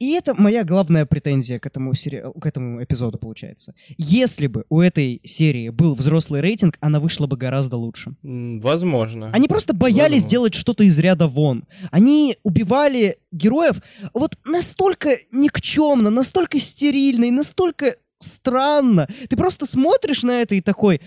[0.00, 2.24] И это моя главная претензия к этому, сери...
[2.40, 3.74] к этому эпизоду, получается.
[3.98, 8.14] Если бы у этой серии был взрослый рейтинг, она вышла бы гораздо лучше.
[8.22, 9.30] Возможно.
[9.34, 10.28] Они просто боялись Возможно.
[10.30, 11.66] делать что-то из ряда вон.
[11.90, 13.82] Они убивали героев
[14.14, 19.06] вот настолько никчемно, настолько стерильно и настолько странно.
[19.28, 21.02] Ты просто смотришь на это и такой,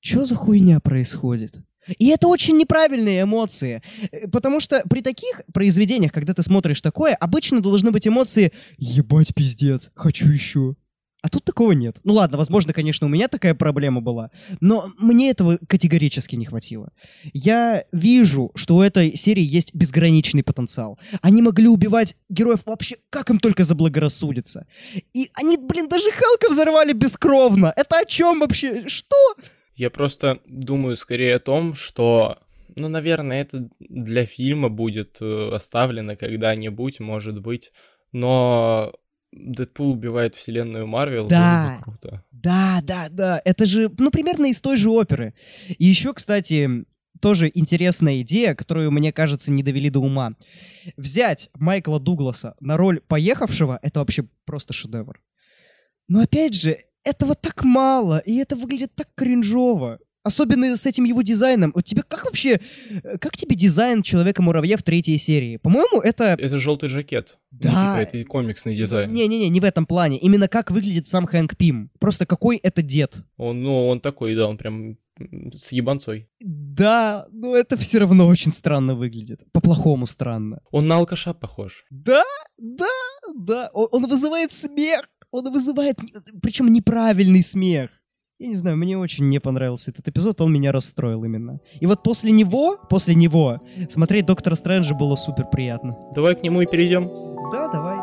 [0.00, 1.56] что за хуйня происходит?
[1.98, 7.14] И это очень неправильные эмоции, э, потому что при таких произведениях, когда ты смотришь такое,
[7.14, 10.76] обычно должны быть эмоции «Ебать, пиздец, хочу еще».
[11.24, 12.00] А тут такого нет.
[12.04, 16.92] Ну ладно, возможно, конечно, у меня такая проблема была, но мне этого категорически не хватило.
[17.32, 20.98] Я вижу, что у этой серии есть безграничный потенциал.
[21.22, 24.66] Они могли убивать героев вообще как им только заблагорассудится.
[25.14, 27.72] И они, блин, даже Халка взорвали бескровно.
[27.74, 28.86] Это о чем вообще?
[28.86, 29.16] Что?
[29.76, 32.38] Я просто думаю скорее о том, что,
[32.76, 37.72] ну, наверное, это для фильма будет э, оставлено когда-нибудь, может быть,
[38.12, 38.92] но
[39.32, 41.26] Дэдпул убивает вселенную Марвел.
[41.26, 42.24] Да, круто.
[42.30, 43.42] да, да, да.
[43.44, 45.34] Это же, ну, примерно из той же оперы.
[45.68, 46.84] И еще, кстати,
[47.20, 50.34] тоже интересная идея, которую, мне кажется, не довели до ума.
[50.96, 55.20] Взять Майкла Дугласа на роль поехавшего— это вообще просто шедевр.
[56.06, 59.98] Но опять же, этого так мало, и это выглядит так кринжово.
[60.24, 61.70] Особенно с этим его дизайном.
[61.74, 65.58] Вот тебе как вообще, э, как тебе дизайн Человека-муравья в третьей серии?
[65.58, 66.36] По-моему, это...
[66.38, 67.36] Это желтый жакет.
[67.50, 67.68] Да.
[67.68, 69.12] Ну, типа, это комиксный дизайн.
[69.12, 70.18] Не-не-не, не в этом плане.
[70.18, 71.90] Именно как выглядит сам Хэнк Пим.
[72.00, 73.18] Просто какой это дед.
[73.36, 74.96] Он, ну, он такой, да, он прям
[75.52, 76.28] с ебанцой.
[76.40, 79.44] Да, но это все равно очень странно выглядит.
[79.52, 80.60] По-плохому странно.
[80.70, 81.84] Он на алкаша похож.
[81.90, 82.24] Да,
[82.58, 82.86] да,
[83.36, 83.70] да.
[83.74, 85.02] Он, он вызывает смех.
[85.34, 85.98] Он вызывает,
[86.42, 87.90] причем неправильный смех.
[88.38, 91.58] Я не знаю, мне очень не понравился этот эпизод, он меня расстроил именно.
[91.80, 95.96] И вот после него, после него, смотреть Доктора Стрэнджа было супер приятно.
[96.14, 97.10] Давай к нему и перейдем.
[97.50, 97.93] Да, давай.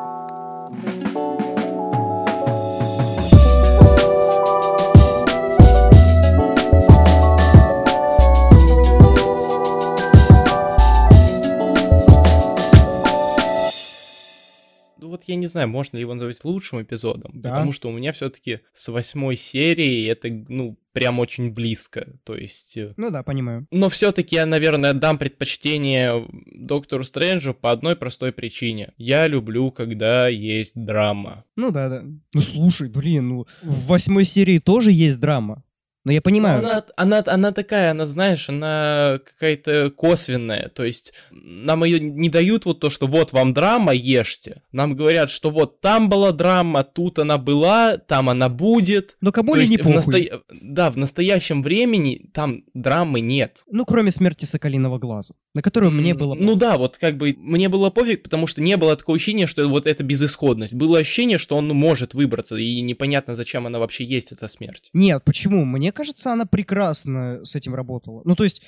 [15.32, 17.50] Я не знаю, можно ли его назвать лучшим эпизодом, Да.
[17.50, 22.76] потому что у меня все-таки с восьмой серии это, ну, прям очень близко, то есть...
[22.78, 23.66] э, Ну да, понимаю.
[23.72, 28.94] Но все-таки я, наверное, дам предпочтение Доктору Стрэнджу по одной простой причине.
[28.98, 31.46] Я люблю, когда есть драма.
[31.56, 32.04] Ну да, да.
[32.34, 35.64] Ну слушай, блин, ну в восьмой серии тоже есть драма.
[36.04, 36.60] Но я понимаю.
[36.60, 40.70] Она, она, она такая, она, знаешь, она какая-то косвенная.
[40.70, 44.64] То есть нам ее не дают вот то, что вот вам драма, ешьте.
[44.72, 49.16] Нам говорят, что вот там была драма, тут она была, там она будет.
[49.22, 50.26] Но кому есть не в похуй?
[50.32, 53.64] насто- Да, в настоящем времени там драмы нет.
[53.70, 56.34] Ну, кроме смерти Соколиного глаза, на которую мне было...
[56.36, 59.68] Ну да, вот как бы мне было пофиг, потому что не было такого ощущения, что
[59.68, 60.74] вот это безысходность.
[60.74, 64.90] Было ощущение, что он может выбраться, и непонятно, зачем она вообще есть, эта смерть.
[64.94, 65.66] Нет, почему?
[65.66, 68.22] Мне кажется, она прекрасно с этим работала.
[68.24, 68.62] Ну, то есть,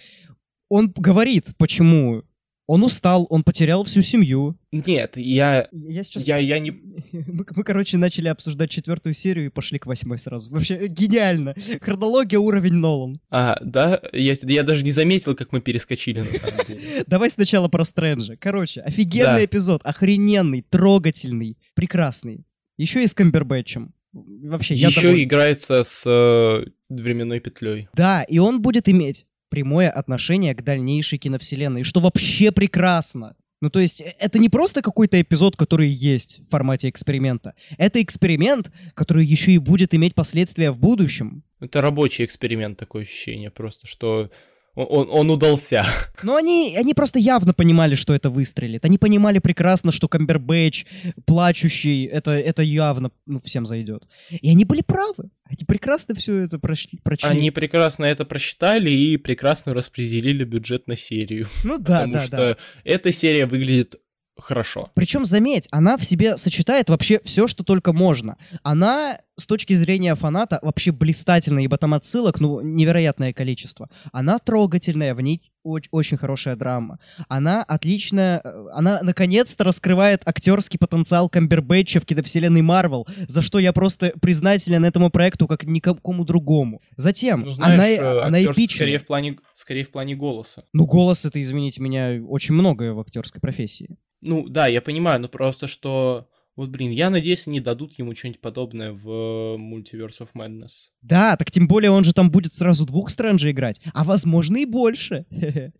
[0.69, 2.23] он говорит, почему.
[2.65, 4.57] Он устал, он потерял всю семью.
[4.71, 5.67] Нет, я...
[5.71, 6.23] Я сейчас...
[6.25, 6.71] Я, я не...
[7.11, 10.49] Мы, мы, короче, начали обсуждать четвертую серию и пошли к восьмой сразу.
[10.51, 11.55] Вообще, гениально.
[11.81, 13.19] Хронология уровень Нолан.
[13.29, 14.01] А, да?
[14.13, 17.03] Я, я даже не заметил, как мы перескочили, на самом деле.
[17.07, 18.37] Давай сначала про Стрэнджа.
[18.37, 19.45] Короче, офигенный Да.
[19.45, 22.45] эпизод, охрененный, трогательный, прекрасный.
[22.77, 23.93] Еще и с Камбербэтчем.
[24.13, 25.23] Вообще, я Еще доволен.
[25.23, 27.89] играется с э, временной петлей.
[27.93, 33.35] Да, и он будет иметь прямое отношение к дальнейшей киновселенной, что вообще прекрасно.
[33.61, 37.53] Ну, то есть, э, это не просто какой-то эпизод, который есть в формате эксперимента.
[37.77, 41.43] Это эксперимент, который еще и будет иметь последствия в будущем.
[41.59, 44.31] Это рабочий эксперимент, такое ощущение, просто что
[44.75, 45.85] он, он, удался.
[46.23, 48.85] Но они, они просто явно понимали, что это выстрелит.
[48.85, 50.85] Они понимали прекрасно, что Камбербэтч,
[51.25, 54.03] плачущий, это, это явно ну, всем зайдет.
[54.29, 55.29] И они были правы.
[55.45, 56.99] Они прекрасно все это прочли.
[57.03, 57.29] прочли.
[57.29, 61.47] Они прекрасно это просчитали и прекрасно распределили бюджет на серию.
[61.63, 62.57] Ну да, потому да, что да.
[62.83, 63.95] эта серия выглядит
[64.37, 64.89] хорошо.
[64.93, 68.37] Причем, заметь, она в себе сочетает вообще все, что только можно.
[68.63, 73.89] Она, с точки зрения фаната, вообще блистательная, ибо там отсылок, ну, невероятное количество.
[74.11, 76.99] Она трогательная, в ней оч- очень хорошая драма.
[77.27, 83.73] Она отличная, э, она наконец-то раскрывает актерский потенциал Камбербэтча в киновселенной Марвел, за что я
[83.73, 86.81] просто признателен этому проекту как никакому другому.
[86.97, 88.77] Затем, Ну, знаешь, она, э, она актёрский эпичная.
[88.77, 90.63] Скорее в, плане, скорее в плане голоса.
[90.73, 93.97] Ну, голос это, извините меня, очень многое в актерской профессии.
[94.21, 96.29] Ну, да, я понимаю, но просто что...
[96.55, 100.91] Вот, блин, я надеюсь, они дадут ему что-нибудь подобное в э, Multiverse of Madness.
[101.01, 104.65] Да, так тем более он же там будет сразу двух Стрэнджей играть, а возможно и
[104.65, 105.25] больше.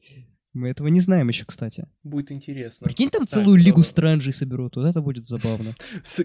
[0.53, 1.88] Мы этого не знаем еще, кстати.
[2.03, 2.86] Будет интересно.
[2.86, 5.76] Прикинь, там целую лигу э, Стрэнджей соберут, вот это будет забавно.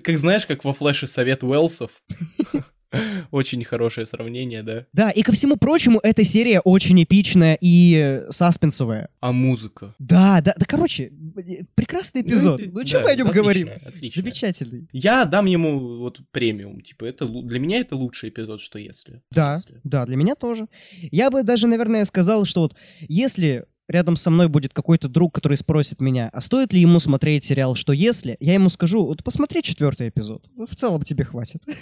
[0.02, 1.90] Как знаешь, как во Флэше совет Уэлсов.
[3.30, 4.86] Очень хорошее сравнение, да?
[4.92, 9.10] Да, и ко всему прочему, эта серия очень эпичная и саспенсовая.
[9.20, 9.94] А музыка?
[9.98, 12.60] Да, да, да, короче, э, прекрасный эпизод.
[12.60, 13.68] это- Ну, что да, мы о нем отлично, говорим?
[13.84, 14.22] отлично.
[14.22, 14.88] Замечательный.
[14.92, 16.80] Я дам ему вот премиум.
[16.80, 19.22] Типа, это для меня это лучший эпизод, что если.
[19.30, 19.80] Да, Если.
[19.84, 20.66] да, для меня тоже.
[21.10, 25.56] Я бы даже, наверное, сказал, что вот если рядом со мной будет какой-то друг, который
[25.56, 29.62] спросит меня, а стоит ли ему смотреть сериал «Что если?», я ему скажу, вот посмотри
[29.62, 30.46] четвертый эпизод.
[30.56, 31.60] В целом тебе хватит.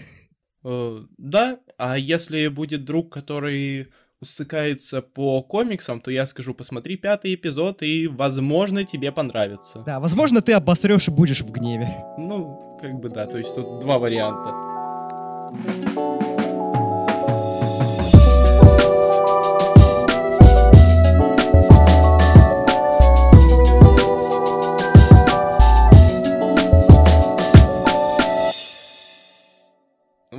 [0.67, 3.89] Э, Да, а если будет друг, который
[4.21, 9.83] усыкается по комиксам, то я скажу, посмотри пятый эпизод, и, возможно, тебе понравится.
[9.87, 11.95] Да, возможно, ты обосрешь и будешь в гневе.
[12.19, 14.51] Ну, как бы да, то есть тут два варианта.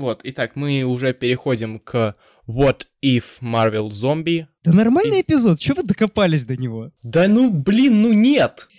[0.07, 2.15] Вот, итак, мы уже переходим к
[2.47, 4.45] What If Marvel Zombie.
[4.63, 6.93] Да нормальный эпизод, чего вы докопались до него?
[7.03, 8.69] Да ну, блин, ну нет!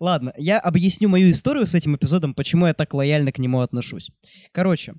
[0.00, 4.10] Ладно, я объясню мою историю с этим эпизодом, почему я так лояльно к нему отношусь.
[4.52, 4.94] Короче,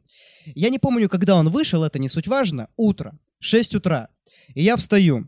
[0.46, 2.68] я не помню, когда он вышел, это не суть важно.
[2.76, 4.10] Утро, 6 утра.
[4.54, 5.28] И я встаю.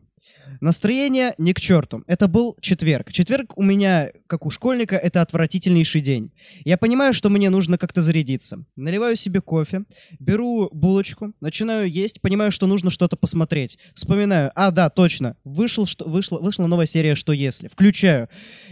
[0.62, 2.04] Настроение не к черту.
[2.06, 3.12] Это был четверг.
[3.12, 6.32] Четверг у меня, как у школьника, это отвратительнейший день.
[6.66, 8.66] Я понимаю, что мне нужно как-то зарядиться.
[8.76, 9.86] Наливаю себе кофе,
[10.20, 13.80] беру булочку, начинаю есть, понимаю, что нужно что-то посмотреть.
[13.94, 17.68] Вспоминаю, а, да, точно, вышел, что, вышла, вышла новая серия «Что если?».
[17.68, 18.28] Включаю.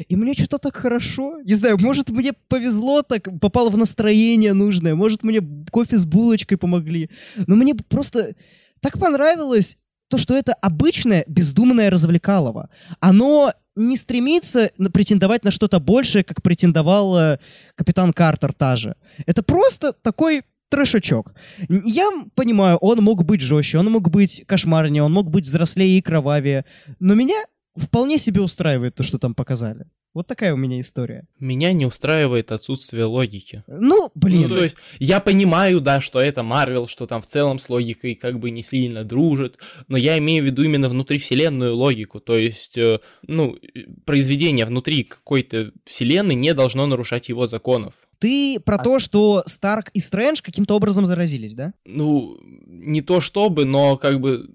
[0.10, 1.40] И мне что-то так хорошо.
[1.46, 6.58] Не знаю, может, мне повезло так, попал в настроение нужное, может, мне кофе с булочкой
[6.58, 7.10] помогли.
[7.48, 8.36] Но мне просто
[8.82, 9.78] так понравилось
[10.10, 12.70] то, что это обычное бездумное развлекалово.
[13.00, 17.40] Оно не стремится претендовать на что-то большее, как претендовал э,
[17.76, 18.96] капитан Картер та же.
[19.26, 21.34] Это просто такой трешачок.
[21.70, 26.02] Я понимаю, он мог быть жестче, он мог быть кошмарнее, он мог быть взрослее и
[26.02, 26.66] кровавее,
[27.00, 27.44] но меня
[27.78, 29.86] вполне себе устраивает то, что там показали.
[30.14, 31.28] Вот такая у меня история.
[31.40, 33.64] Меня не устраивает отсутствие логики.
[33.68, 34.50] Ну, блин.
[34.50, 38.16] Ну, то есть, я понимаю, да, что это Марвел, что там в целом с логикой
[38.16, 42.20] как бы не сильно дружит, но я имею в виду именно внутривселенную логику.
[42.20, 43.60] То есть, э, ну,
[44.06, 47.94] произведение внутри какой-то вселенной не должно нарушать его законов.
[48.18, 48.84] Ты про а...
[48.84, 51.74] то, что Старк и Стрэндж каким-то образом заразились, да?
[51.86, 54.50] Ну, не то чтобы, но как бы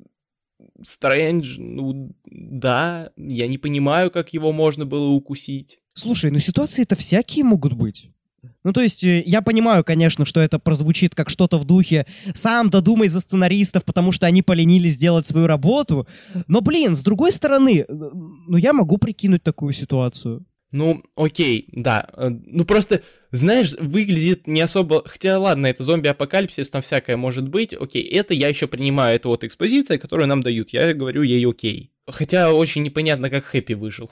[0.85, 5.81] Стрэндж, ну да, я не понимаю, как его можно было укусить.
[5.95, 8.11] Слушай, ну ситуации-то всякие могут быть.
[8.65, 12.71] Ну, то есть, э, я понимаю, конечно, что это прозвучит как что-то в духе «сам
[12.71, 16.07] додумай за сценаристов, потому что они поленились сделать свою работу».
[16.47, 20.45] Но, блин, с другой стороны, э, ну, я могу прикинуть такую ситуацию.
[20.73, 22.09] Ну, окей, да.
[22.17, 25.03] Э, ну, просто, знаешь, выглядит не особо...
[25.07, 27.75] Хотя, ладно, это зомби-апокалипсис, там всякое может быть.
[27.75, 29.15] Окей, это я еще принимаю.
[29.17, 30.71] Это вот экспозиция, которую нам дают.
[30.71, 31.93] Я говорю ей окей.
[32.09, 34.11] Хотя очень непонятно, как Хэппи выжил.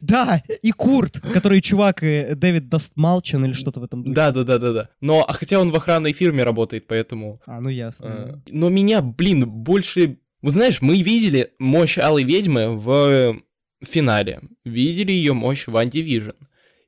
[0.00, 4.14] Да, и Курт, который чувак и Дэвид Дастмалчен или что-то в этом духе.
[4.14, 4.88] Да, да, да, да, да.
[5.00, 7.42] Но а хотя он в охранной фирме работает, поэтому.
[7.46, 8.06] А, ну ясно.
[8.08, 10.18] А, но меня, блин, больше.
[10.40, 13.40] Вот знаешь, мы видели мощь Алой ведьмы в
[13.86, 14.40] в финале.
[14.64, 16.32] Видели ее мощь в Антивижн.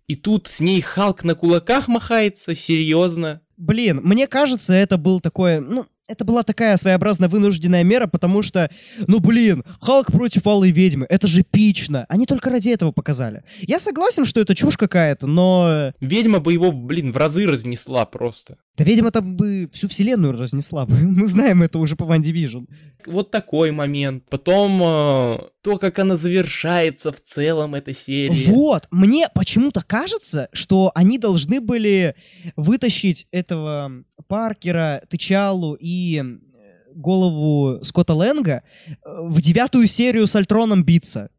[0.07, 3.43] И тут с ней Халк на кулаках махается, серьезно.
[3.57, 8.71] Блин, мне кажется, это был такое, ну, это была такая своеобразно вынужденная мера, потому что,
[9.07, 12.07] ну блин, Халк против Алой Ведьмы, это же эпично.
[12.09, 13.45] Они только ради этого показали.
[13.61, 15.93] Я согласен, что это чушь какая-то, но...
[16.01, 18.57] Ведьма бы его, блин, в разы разнесла просто.
[18.79, 20.97] Да ведьма там бы всю вселенную разнесла бы.
[21.03, 22.68] Мы знаем это уже по Ван Division.
[23.07, 24.24] Вот такой момент.
[24.31, 28.53] Потом э, то, как она завершается в целом, эта серия.
[28.53, 32.14] Вот, мне почему-то кажется, что они должны были
[32.55, 33.91] вытащить этого
[34.29, 36.22] Паркера, Тычалу и
[36.95, 41.31] голову Скотта Лэнга э, в девятую серию с Альтроном биться.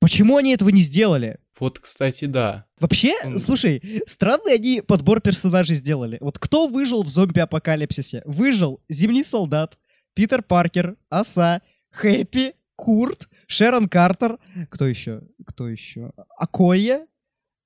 [0.00, 1.38] Почему они этого не сделали?
[1.58, 2.66] Вот, кстати, да.
[2.80, 6.18] Вообще, слушай, странный они подбор персонажей сделали.
[6.20, 8.22] Вот кто выжил в зомби-апокалипсисе?
[8.24, 9.78] Выжил Зимний солдат,
[10.14, 14.38] Питер Паркер, Оса, Хэппи, Курт, Шерон Картер.
[14.70, 15.22] Кто еще?
[15.46, 16.12] Кто еще?
[16.36, 17.06] Акоя?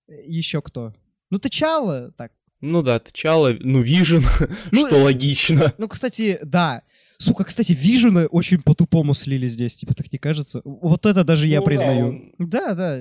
[0.08, 0.92] Еще кто?
[1.30, 2.32] Ну, Тычало, так.
[2.60, 4.22] Ну да, Тычало, ну, Вижен,
[4.72, 5.74] ну, что логично.
[5.78, 6.82] Ну, кстати, да.
[7.18, 10.60] Сука, кстати, Вижены очень по-тупому слили здесь, типа, так не кажется?
[10.64, 12.34] Вот это даже я ну, признаю.
[12.38, 13.00] Да, да.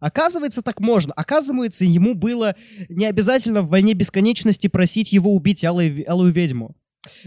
[0.00, 1.12] Оказывается, так можно.
[1.14, 2.54] Оказывается, ему было
[2.88, 6.76] не обязательно в «Войне бесконечности» просить его убить алой, алую ведьму.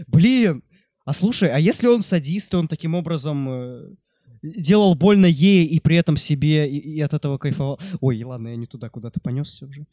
[0.06, 0.62] Блин,
[1.04, 3.94] а слушай, а если он садист, и он таким образом э,
[4.42, 7.80] делал больно ей и при этом себе, и, и от этого кайфовал...
[8.00, 9.86] Ой, ладно, я не туда куда-то понесся уже.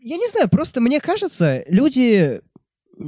[0.00, 2.40] Я не знаю, просто мне кажется, люди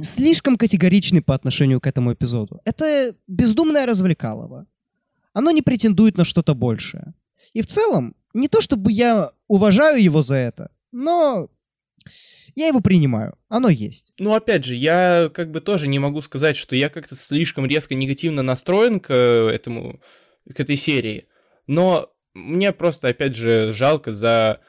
[0.01, 2.61] слишком категоричны по отношению к этому эпизоду.
[2.65, 4.65] Это бездумное развлекалово.
[5.33, 7.13] Оно не претендует на что-то большее.
[7.53, 11.49] И в целом, не то чтобы я уважаю его за это, но
[12.55, 13.37] я его принимаю.
[13.49, 14.13] Оно есть.
[14.17, 17.95] Ну, опять же, я как бы тоже не могу сказать, что я как-то слишком резко
[17.95, 20.01] негативно настроен к э, этому,
[20.53, 21.27] к этой серии.
[21.67, 24.59] Но мне просто, опять же, жалко за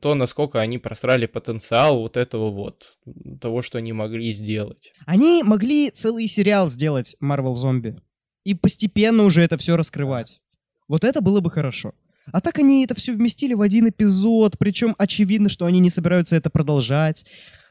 [0.00, 2.96] то, насколько они просрали потенциал вот этого вот,
[3.40, 4.92] того, что они могли сделать.
[5.06, 8.00] Они могли целый сериал сделать Marvel Zombie.
[8.44, 10.40] И постепенно уже это все раскрывать.
[10.88, 11.94] Вот это было бы хорошо.
[12.30, 16.36] А так они это все вместили в один эпизод, причем очевидно, что они не собираются
[16.36, 17.24] это продолжать.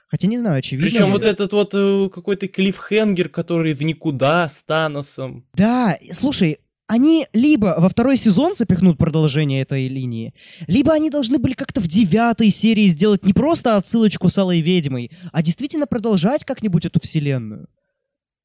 [0.08, 0.90] Хотя не знаю, очевидно.
[0.90, 1.12] Причем ли...
[1.14, 5.46] вот этот вот э, какой-то клиффхенгер, который в никуда с Таносом.
[5.54, 6.58] Да, слушай,
[6.92, 10.34] они либо во второй сезон запихнут продолжение этой линии,
[10.68, 15.10] либо они должны были как-то в девятой серии сделать не просто отсылочку с Алой Ведьмой,
[15.32, 17.70] а действительно продолжать как-нибудь эту вселенную.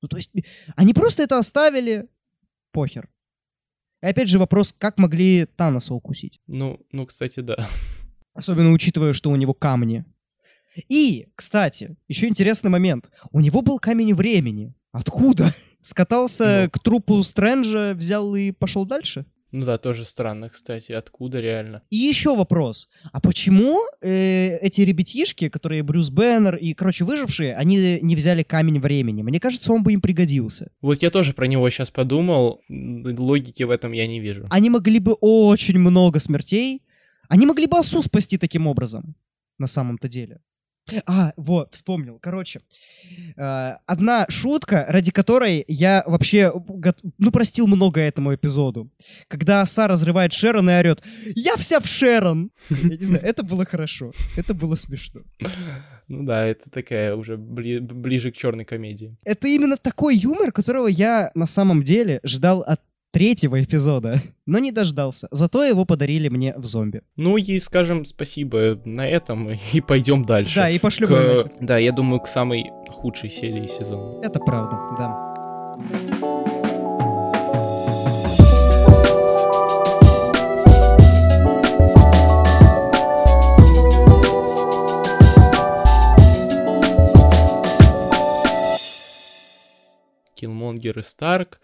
[0.01, 0.31] Ну, то есть,
[0.77, 2.07] они просто это оставили,
[2.71, 3.09] похер.
[4.03, 6.41] И опять же вопрос, как могли Таноса укусить?
[6.47, 7.69] Ну, ну, кстати, да.
[8.35, 10.05] Особенно учитывая, что у него камни.
[10.89, 13.11] И, кстати, еще интересный момент.
[13.33, 14.75] У него был камень времени.
[14.93, 15.55] Откуда?
[15.81, 16.71] Скатался ну.
[16.71, 19.25] к трупу Стрэнджа, взял и пошел дальше?
[19.57, 21.81] Ну да, тоже странно, кстати, откуда реально.
[21.89, 22.91] И еще вопрос.
[23.11, 28.79] А почему э, эти ребятишки, которые Брюс Беннер и, короче, выжившие, они не взяли камень
[28.81, 29.23] времени?
[29.23, 30.71] Мне кажется, он бы им пригодился.
[30.83, 34.47] Вот я тоже про него сейчас подумал, логики в этом я не вижу.
[34.51, 36.83] Они могли бы очень много смертей.
[37.31, 39.15] Они могли бы Асу спасти таким образом,
[39.57, 40.41] на самом-то деле.
[41.07, 42.19] А, вот, вспомнил.
[42.21, 42.61] Короче,
[43.37, 46.53] э, одна шутка, ради которой я вообще,
[47.19, 48.91] ну, простил много этому эпизоду.
[49.29, 51.03] Когда Оса разрывает Шерон и орет
[51.35, 54.13] «Я вся в Шерон!» Я не знаю, это было хорошо.
[54.37, 55.23] Это было смешно.
[56.09, 59.17] Ну да, это такая уже бли- ближе к черной комедии.
[59.25, 62.81] Это именно такой юмор, которого я на самом деле ждал от
[63.17, 65.27] третьего эпизода, но не дождался.
[65.31, 67.01] Зато его подарили мне в зомби.
[67.17, 70.57] Ну и скажем спасибо на этом и пойдем дальше.
[70.57, 71.51] Да, и пошлем К-.
[71.63, 74.23] Да, я думаю, к самой худшей серии сезона.
[74.23, 75.37] Это правда, да.
[90.35, 91.61] Киллмонгер и Старк.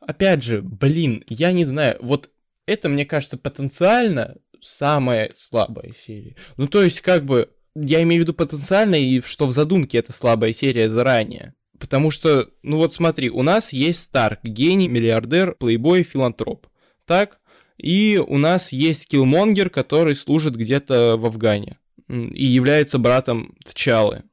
[0.00, 2.30] Опять же, блин, я не знаю, вот
[2.66, 6.36] это, мне кажется, потенциально самая слабая серия.
[6.56, 10.12] Ну, то есть, как бы, я имею в виду потенциально, и что в задумке это
[10.12, 11.54] слабая серия заранее.
[11.78, 16.66] Потому что, ну вот смотри, у нас есть Старк, гений, миллиардер, плейбой, филантроп.
[17.06, 17.40] Так?
[17.78, 21.78] И у нас есть Киллмонгер, который служит где-то в Афгане.
[22.08, 24.24] И является братом Тчалы.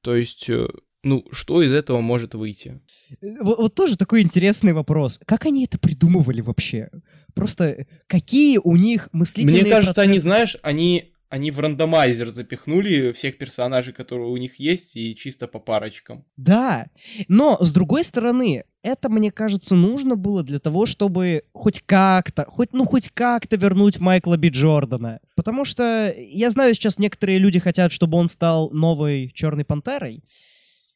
[0.00, 0.68] То есть, э,
[1.02, 2.80] ну, что из этого может выйти?
[3.20, 5.20] Вот, вот тоже такой интересный вопрос.
[5.26, 6.90] Как они это придумывали вообще?
[7.34, 10.24] Просто э, какие у них мыслительные Мне кажется, они, процессы?
[10.24, 15.58] знаешь, они, они в рандомайзер запихнули всех персонажей, которые у них есть, и чисто по
[15.58, 16.24] парочкам.
[16.36, 16.86] Да,
[17.28, 22.72] но с другой стороны, это, мне кажется, нужно было для того, чтобы хоть как-то, хоть,
[22.72, 25.20] ну, хоть как-то вернуть Майкла Би Джордана.
[25.36, 30.24] Потому что я знаю, сейчас некоторые люди хотят, чтобы он стал новой Черной Пантерой,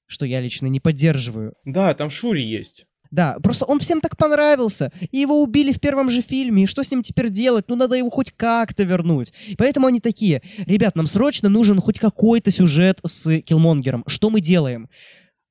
[0.07, 1.55] что я лично не поддерживаю.
[1.65, 2.87] Да, там Шури есть.
[3.11, 6.83] Да, просто он всем так понравился, и его убили в первом же фильме, и что
[6.83, 7.67] с ним теперь делать?
[7.69, 9.33] Ну, надо его хоть как-то вернуть.
[9.57, 14.03] Поэтому они такие, ребят, нам срочно нужен хоть какой-то сюжет с Киллмонгером.
[14.09, 14.89] Что мы делаем?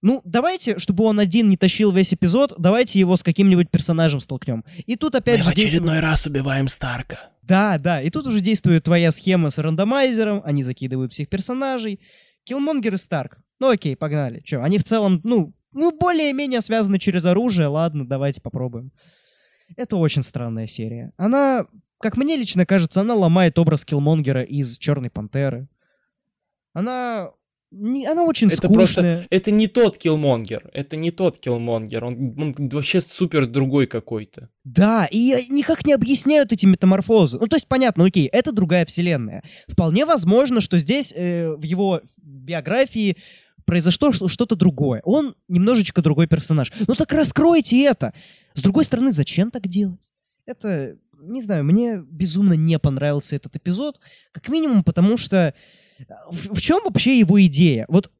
[0.01, 4.65] Ну, давайте, чтобы он один не тащил весь эпизод, давайте его с каким-нибудь персонажем столкнем.
[4.85, 6.01] И тут опять же действует...
[6.01, 7.29] раз убиваем Старка.
[7.41, 12.01] Да, да, и тут уже действует твоя схема с рандомайзером, они закидывают всех персонажей.
[12.43, 13.37] Киллмонгер и Старк.
[13.63, 14.41] Ну окей, погнали.
[14.41, 18.91] Че, они в целом, ну, ну, более-менее связаны через оружие, ладно, давайте попробуем.
[19.77, 21.13] Это очень странная серия.
[21.15, 25.69] Она, как мне лично кажется, она ломает образ Киллмонгера из Черной Пантеры.
[26.73, 27.31] Она...
[27.71, 28.75] Не, она очень Это скучная.
[28.75, 34.49] просто, это не тот Киллмонгер, это не тот Киллмонгер, он, он вообще супер другой какой-то.
[34.65, 37.39] Да, и никак не объясняют эти метаморфозы.
[37.39, 39.41] Ну, то есть, понятно, окей, это другая вселенная.
[39.69, 43.17] Вполне возможно, что здесь э, в его биографии
[43.65, 45.01] произошло что-то другое.
[45.03, 46.71] Он немножечко другой персонаж.
[46.87, 48.13] Ну так раскройте это.
[48.53, 50.09] С другой стороны, зачем так делать?
[50.45, 53.99] Это, не знаю, мне безумно не понравился этот эпизод.
[54.31, 57.85] Как минимум, потому что э, в, в чем вообще его идея?
[57.87, 58.11] Вот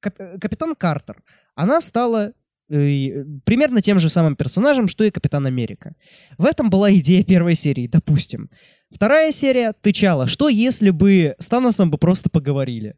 [0.00, 1.22] кап- э, капитан Картер,
[1.54, 2.32] она стала
[2.68, 5.94] э, примерно тем же самым персонажем, что и Капитан Америка.
[6.38, 8.50] В этом была идея первой серии, допустим.
[8.90, 10.28] Вторая серия «Тычала».
[10.28, 12.94] Что если бы с Таносом бы просто поговорили?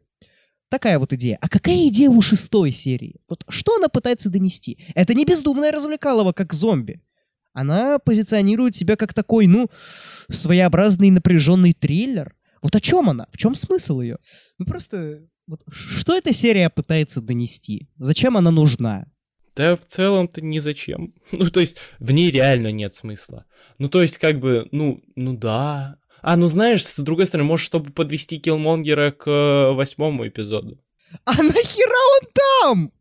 [0.69, 1.37] Такая вот идея.
[1.41, 3.21] А какая идея у шестой серии?
[3.27, 4.77] Вот что она пытается донести?
[4.93, 7.01] Это не бездумная развлекалова, как зомби.
[7.53, 9.69] Она позиционирует себя как такой, ну,
[10.29, 12.35] своеобразный напряженный триллер.
[12.61, 13.27] Вот о чем она?
[13.31, 14.17] В чем смысл ее?
[14.59, 17.89] Ну просто, вот, что эта серия пытается донести?
[17.97, 19.07] Зачем она нужна?
[19.55, 21.13] Да в целом-то ни зачем.
[21.31, 23.45] Ну, то есть, в ней реально нет смысла.
[23.77, 25.97] Ну, то есть, как бы, ну, ну да.
[26.21, 30.79] А, ну знаешь, с другой стороны, может, чтобы подвести Киллмонгера к э, восьмому эпизоду.
[31.25, 32.91] А нахера он там?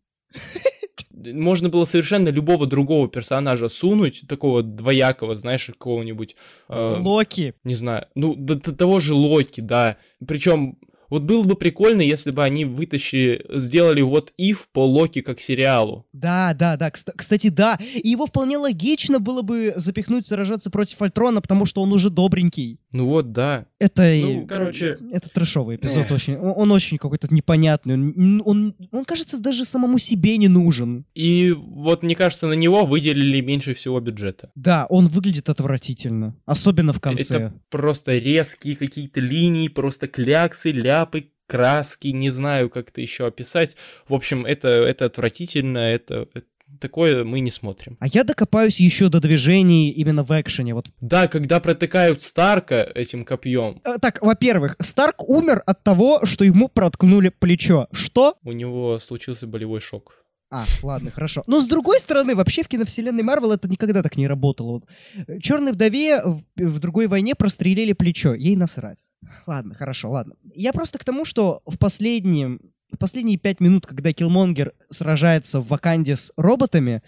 [1.10, 6.36] Можно было совершенно любого другого персонажа сунуть, такого двоякого, знаешь, какого-нибудь...
[6.68, 7.54] э, Локи.
[7.64, 9.96] не знаю, ну, до, до того же Локи, да.
[10.26, 10.78] Причем,
[11.11, 16.06] вот было бы прикольно, если бы они вытащили, сделали вот If по Локи как сериалу.
[16.12, 16.88] Да, да, да.
[16.90, 17.78] Кста- Кстати, да.
[17.94, 22.80] И его вполне логично было бы запихнуть сражаться против Альтрона, потому что он уже добренький.
[22.92, 23.66] Ну вот, да.
[23.78, 26.12] Это, Ну, короче, это трэшовый эпизод Эх.
[26.12, 26.36] очень.
[26.36, 27.94] Он, он очень какой-то непонятный.
[27.94, 31.04] Он, он, он, кажется, даже самому себе не нужен.
[31.14, 34.50] И вот, мне кажется, на него выделили меньше всего бюджета.
[34.54, 36.34] Да, он выглядит отвратительно.
[36.46, 37.36] Особенно в конце.
[37.36, 43.76] Это просто резкие какие-то линии, просто кляксы, ляпы, краски, не знаю, как это еще описать.
[44.09, 46.46] В общем, это, это отвратительно, это, это-
[46.80, 47.96] такое мы не смотрим.
[48.01, 50.74] А я докопаюсь еще до движений именно в экшене.
[50.74, 50.86] Вот.
[51.01, 56.68] Да, когда протыкают Старка этим копьем, Э, Так, во-первых, Старк умер от того, что ему
[56.68, 57.86] проткнули плечо.
[57.92, 58.36] Что?
[58.44, 60.14] у него случился болевой шок.
[60.51, 61.42] А, ладно, хорошо.
[61.46, 64.82] Но с другой стороны, вообще в киновселенной Марвел это никогда так не работало.
[65.26, 68.34] Вот, Черной вдове в, в другой войне прострелили плечо.
[68.34, 68.99] Ей насрать.
[69.46, 70.34] Ладно, хорошо, ладно.
[70.54, 72.58] Я просто к тому, что в последние,
[72.92, 77.02] в последние пять минут, когда Киллмонгер сражается в Ваканде с роботами,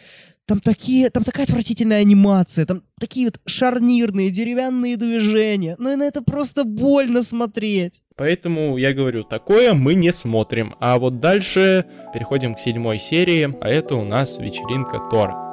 [0.46, 5.76] там такие, там такая отвратительная анимация, там такие вот шарнирные деревянные движения.
[5.78, 8.02] Ну и на это просто больно смотреть.
[8.16, 10.74] Поэтому я говорю, такое мы не смотрим.
[10.80, 15.50] А вот дальше переходим к седьмой серии, а это у нас вечеринка Тора.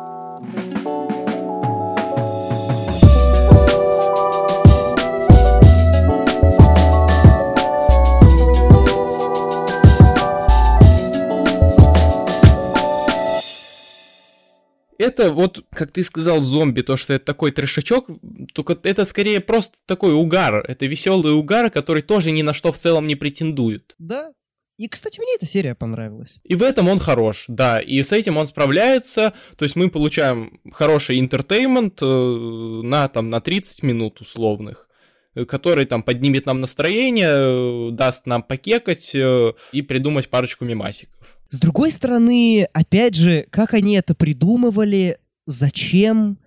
[15.08, 18.10] Это вот, как ты сказал, зомби, то, что это такой трешачок,
[18.54, 20.66] только это скорее просто такой угар.
[20.68, 23.96] Это веселый угар, который тоже ни на что в целом не претендует.
[23.98, 24.32] Да.
[24.78, 26.38] И, кстати, мне эта серия понравилась.
[26.44, 30.60] И в этом он хорош, да, и с этим он справляется, то есть мы получаем
[30.72, 34.88] хороший интертеймент э, на, там, на 30 минут условных,
[35.34, 41.17] э, который там поднимет нам настроение, э, даст нам покекать и придумать парочку мемасиков.
[41.50, 46.40] С другой стороны, опять же, как они это придумывали, зачем?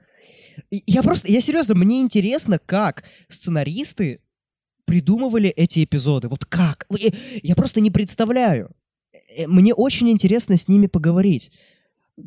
[0.70, 4.20] Я просто, я серьезно, мне интересно, как сценаристы
[4.84, 6.28] придумывали эти эпизоды.
[6.28, 6.86] Вот как?
[6.90, 7.10] Э,
[7.42, 8.70] Я просто не представляю.
[9.36, 11.52] Э, Мне очень интересно с ними поговорить.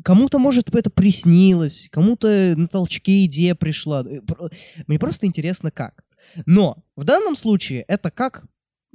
[0.02, 4.02] Кому-то, может, это приснилось, кому-то на толчке идея пришла.
[4.02, 4.20] Э,
[4.86, 6.04] Мне просто интересно, как.
[6.46, 8.46] Но в данном случае это как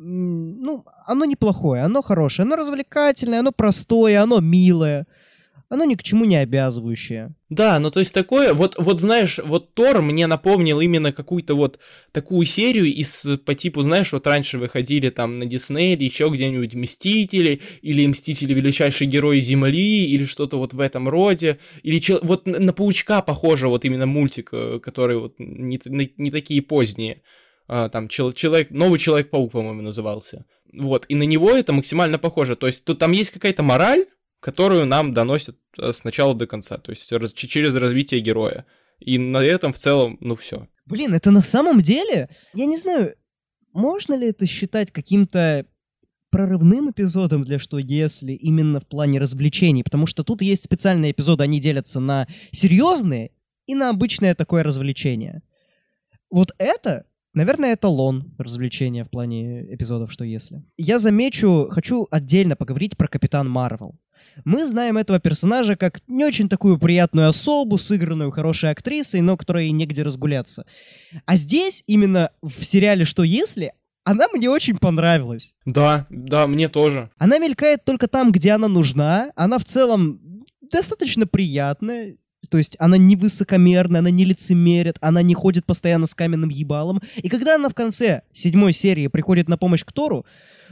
[0.02, 5.06] ну, оно неплохое, оно хорошее, оно развлекательное, оно простое, оно милое,
[5.68, 7.36] оно ни к чему не обязывающее.
[7.50, 11.80] Да, ну то есть такое, вот, вот знаешь, вот Тор мне напомнил именно какую-то вот
[12.14, 16.76] такую серию из по типу, знаешь, вот раньше выходили там на Дисней или еще где-нибудь
[16.76, 22.48] Мстители, или Мстители Величайшие Герои Земли, или что-то вот в этом роде, или чел- вот
[22.48, 25.80] на, на Паучка похоже вот именно мультик, э, который вот не,
[26.18, 27.22] не такие поздние.
[27.72, 30.46] А, там чел- человек, новый Человек-паук, по-моему, назывался.
[30.74, 32.56] Вот, и на него это максимально похоже.
[32.56, 34.08] То есть тут там есть какая-то мораль,
[34.40, 38.66] которую нам доносят э, с начала до конца, то есть раз- через развитие героя.
[39.00, 40.68] И на этом в целом, ну все.
[40.88, 43.14] Блин, это на самом деле, я не знаю,
[43.72, 45.68] можно ли это считать каким-то
[46.32, 51.44] прорывным эпизодом для что если именно в плане развлечений, потому что тут есть специальные эпизоды,
[51.44, 53.30] они делятся на серьезные
[53.68, 55.44] и на обычное такое развлечение.
[56.32, 57.06] Вот это,
[57.40, 60.62] наверное, эталон развлечения в плане эпизодов «Что если?».
[60.78, 63.96] Я замечу, хочу отдельно поговорить про Капитан Марвел.
[64.44, 69.72] Мы знаем этого персонажа как не очень такую приятную особу, сыгранную хорошей актрисой, но которой
[69.72, 70.66] негде разгуляться.
[71.26, 73.72] А здесь, именно в сериале «Что если?»,
[74.04, 75.56] она мне очень понравилась.
[75.66, 77.10] Да, да, мне тоже.
[77.18, 79.32] Она мелькает только там, где она нужна.
[79.36, 80.20] Она в целом
[80.62, 82.18] достаточно приятная.
[82.50, 87.02] То есть она не высокомерная, она не лицемерит, она не ходит постоянно с каменным ебалом.
[87.18, 90.26] И когда она в конце седьмой серии приходит на помощь к Тору,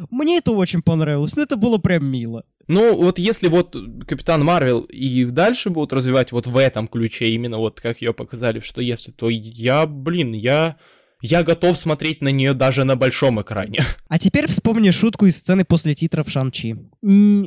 [0.09, 1.35] мне это очень понравилось.
[1.35, 2.43] Ну, это было прям мило.
[2.67, 3.75] Ну, вот если вот
[4.05, 8.59] Капитан Марвел и дальше будут развивать вот в этом ключе, именно вот как ее показали,
[8.59, 10.77] что если, то я, блин, я...
[11.21, 13.79] Я готов смотреть на нее даже на большом экране.
[14.09, 16.75] А теперь вспомни шутку из сцены после титров Шан-Чи.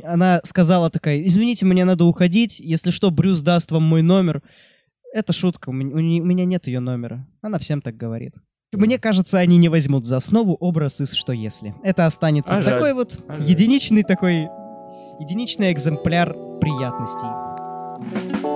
[0.03, 4.41] Она сказала такая, извините, мне надо уходить, если что, Брюс даст вам мой номер.
[5.13, 7.27] Это шутка, у меня, нет ее номера.
[7.41, 8.35] Она всем так говорит.
[8.73, 11.73] Мне кажется, они не возьмут за основу образ из «Что если?».
[11.83, 12.73] Это останется А жаль.
[12.75, 13.45] такой вот А жаль.
[13.49, 14.47] единичный такой...
[15.19, 18.50] Единичный экземпляр приятностей.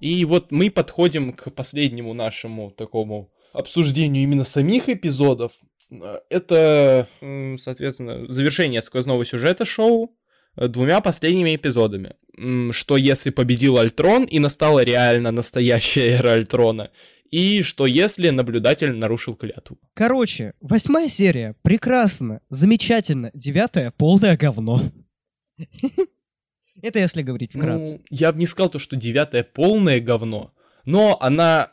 [0.00, 5.52] И вот мы подходим к последнему нашему такому обсуждению именно самих эпизодов.
[6.30, 7.08] Это,
[7.58, 10.14] соответственно, завершение сквозного сюжета шоу
[10.56, 12.14] э, двумя последними эпизодами.
[12.72, 16.90] Что если победил Альтрон и настала реально настоящая эра Альтрона,
[17.30, 19.78] и что если наблюдатель нарушил клятву.
[19.94, 21.54] Короче, восьмая серия.
[21.62, 23.30] Прекрасно, замечательно.
[23.34, 24.80] Девятая— полное говно.
[26.82, 27.98] Это если говорить вкратце.
[27.98, 30.52] Ну, я бы не сказал то, что девятая полное говно,
[30.84, 31.70] но она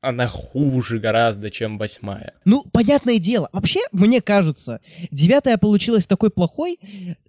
[0.00, 2.34] она хуже гораздо, чем восьмая.
[2.44, 3.48] Ну, понятное дело.
[3.52, 4.80] Вообще, мне кажется,
[5.10, 6.78] девятая получилась такой плохой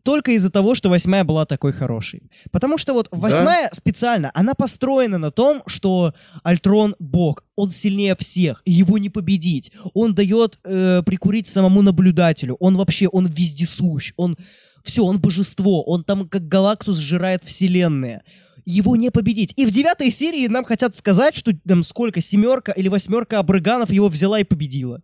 [0.04, 2.30] только из-за того, что восьмая была такой хорошей.
[2.52, 6.14] Потому что вот восьмая специально, она построена на том, что
[6.44, 9.72] Альтрон бог, он сильнее всех, его не победить.
[9.94, 12.56] Он дает э, прикурить самому наблюдателю.
[12.60, 14.38] Он вообще, он вездесущ, он...
[14.84, 18.24] Все, он божество, он там как Галактус сжирает вселенные
[18.66, 19.54] его не победить.
[19.58, 24.10] И в девятой серии нам хотят сказать, что там сколько, семерка или восьмерка абрыганов его
[24.10, 25.02] взяла и победила.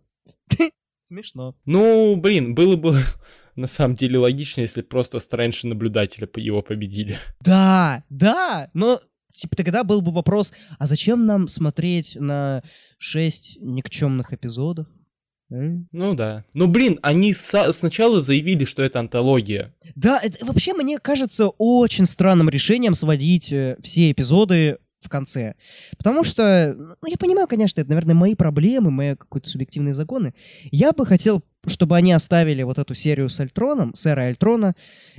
[1.02, 1.56] Смешно.
[1.64, 3.00] Ну, блин, было бы
[3.56, 7.18] на самом деле логично, если просто Стрэндж наблюдателя его победили.
[7.40, 9.00] Да, да, но
[9.32, 12.62] типа тогда был бы вопрос, а зачем нам смотреть на
[12.98, 14.86] шесть никчемных эпизодов?
[15.48, 16.44] Ну да.
[16.54, 19.72] Ну блин, они со- сначала заявили, что это антология.
[19.94, 25.54] Да, это вообще мне кажется очень странным решением сводить э, все эпизоды в конце.
[25.98, 30.34] Потому что, ну, я понимаю, конечно, это, наверное, мои проблемы, мои какие-то субъективные законы.
[30.72, 34.74] Я бы хотел, чтобы они оставили вот эту серию с Альтроном, с эрой Альтрона,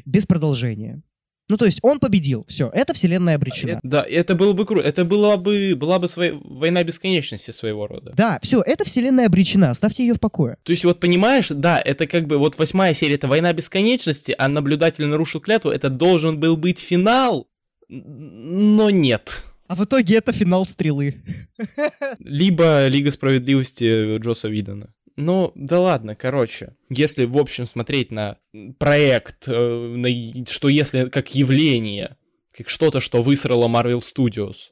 [0.06, 1.02] без продолжения.
[1.50, 3.80] Ну, то есть он победил, все, эта вселенная обречена.
[3.84, 4.86] Да, это было бы круто.
[4.86, 8.14] Это была бы, была бы своя война бесконечности своего рода.
[8.18, 10.58] Да, все, эта вселенная обречена, оставьте ее в покое.
[10.64, 14.50] То есть вот понимаешь, да, это как бы вот восьмая серия, это война бесконечности, а
[14.50, 17.48] наблюдатель нарушил клятву, это должен был быть финал,
[17.88, 19.44] но нет.
[19.68, 21.16] А в итоге это финал стрелы.
[22.20, 24.94] Либо Лига справедливости Джоса Видона.
[25.18, 26.76] Ну, да ладно, короче.
[26.90, 28.38] Если, в общем, смотреть на
[28.78, 29.52] проект, э,
[29.98, 32.18] на, что если как явление,
[32.56, 34.70] как что-то, что высрало Marvel Studios,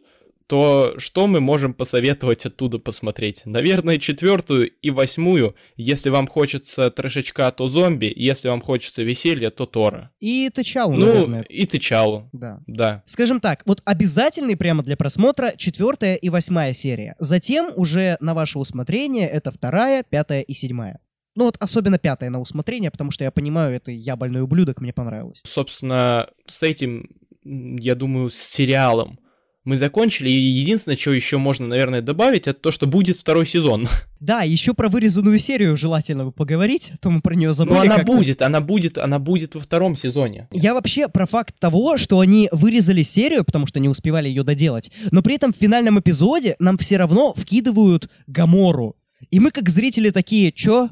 [0.48, 3.42] то что мы можем посоветовать оттуда посмотреть?
[3.46, 5.56] Наверное, четвертую и восьмую.
[5.76, 8.12] Если вам хочется трешечка, то зомби.
[8.16, 10.12] Если вам хочется веселья, то Тора.
[10.20, 11.42] И Тычалу, ну, наверное.
[11.44, 12.30] и Тычалу.
[12.32, 12.60] Да.
[12.68, 13.04] Да.
[13.06, 17.16] Скажем так, вот обязательный прямо для просмотра четвертая и восьмая серия.
[17.20, 21.00] Затем уже на ваше усмотрение это вторая, пятая и седьмая.
[21.36, 24.94] Ну вот особенно пятая на усмотрение, потому что я понимаю, это я больной ублюдок, мне
[24.94, 25.42] понравилось.
[25.46, 27.10] Собственно, с этим,
[27.44, 29.20] я думаю, с сериалом
[29.66, 33.88] мы закончили, и единственное, что еще можно, наверное, добавить, это то, что будет второй сезон.
[34.20, 37.76] Да, еще про вырезанную серию желательно бы поговорить, а то мы про нее забыли.
[37.76, 40.48] Ну, она будет, она будет, она будет во втором сезоне.
[40.52, 44.92] Я вообще про факт того, что они вырезали серию, потому что не успевали ее доделать,
[45.12, 48.96] но при этом в финальном эпизоде нам все равно вкидывают Гамору.
[49.32, 50.90] И мы как зрители такие, чё?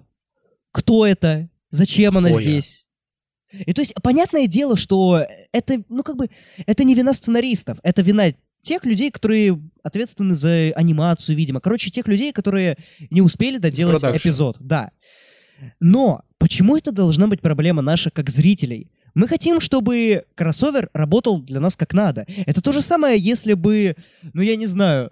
[0.72, 1.50] Кто это?
[1.70, 2.88] Зачем она Ой, здесь?
[3.52, 6.30] И то есть, понятное дело, что это, ну как бы,
[6.66, 8.34] это не вина сценаристов, это вина
[8.64, 11.60] тех людей, которые ответственны за анимацию, видимо.
[11.60, 12.78] Короче, тех людей, которые
[13.12, 14.58] не успели доделать эпизод.
[14.60, 14.92] Да.
[15.80, 18.90] Но почему это должна быть проблема наша как зрителей?
[19.14, 22.26] Мы хотим, чтобы кроссовер работал для нас как надо.
[22.48, 23.96] Это то же самое, если бы,
[24.34, 25.12] ну я не знаю,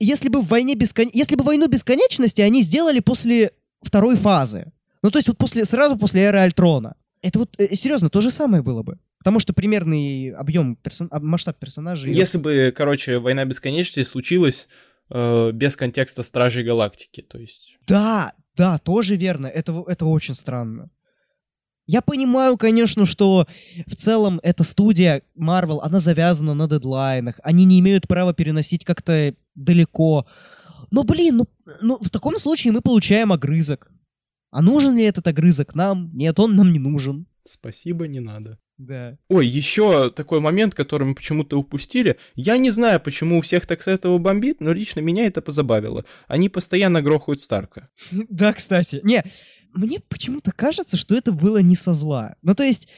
[0.00, 1.10] если бы в войне бескон...
[1.12, 4.72] если бы войну бесконечности они сделали после второй фазы.
[5.02, 6.96] Ну то есть вот после сразу после эры Альтрона.
[7.22, 8.98] Это вот э, серьезно то же самое было бы.
[9.26, 11.10] Потому что примерный объем, персон...
[11.10, 12.14] масштаб персонажей...
[12.14, 14.68] Если бы, короче, «Война бесконечности» случилась
[15.10, 17.76] э, без контекста Стражей Галактики, то есть...
[17.88, 19.48] Да, да, тоже верно.
[19.48, 20.92] Это, это очень странно.
[21.88, 23.48] Я понимаю, конечно, что
[23.88, 27.40] в целом эта студия Marvel, она завязана на дедлайнах.
[27.42, 30.24] Они не имеют права переносить как-то далеко.
[30.92, 31.48] Но, блин, ну,
[31.82, 33.90] ну в таком случае мы получаем огрызок.
[34.52, 36.12] А нужен ли этот огрызок нам?
[36.16, 37.26] Нет, он нам не нужен.
[37.42, 38.60] Спасибо, не надо.
[38.78, 39.16] Да.
[39.28, 42.18] Ой, еще такой момент, который мы почему-то упустили.
[42.34, 46.04] Я не знаю, почему у всех так с этого бомбит, но лично меня это позабавило.
[46.28, 47.88] Они постоянно грохают Старка.
[48.28, 49.00] Да, кстати.
[49.02, 49.24] Не,
[49.72, 52.36] мне почему-то кажется, что это было не со зла.
[52.42, 52.88] Ну, то есть,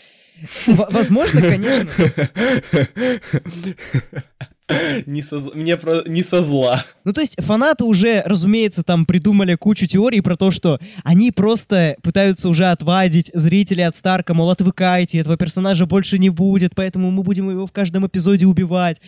[0.67, 1.89] возможно, конечно...
[5.07, 6.85] не со, мне про, не со зла.
[7.05, 11.97] Ну, то есть фанаты уже, разумеется, там придумали кучу теорий про то, что они просто
[12.03, 17.23] пытаются уже отвадить зрителей от Старка, мол, отвыкайте, этого персонажа больше не будет, поэтому мы
[17.23, 19.01] будем его в каждом эпизоде убивать.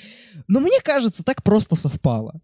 [0.48, 2.40] Но мне кажется, так просто совпало.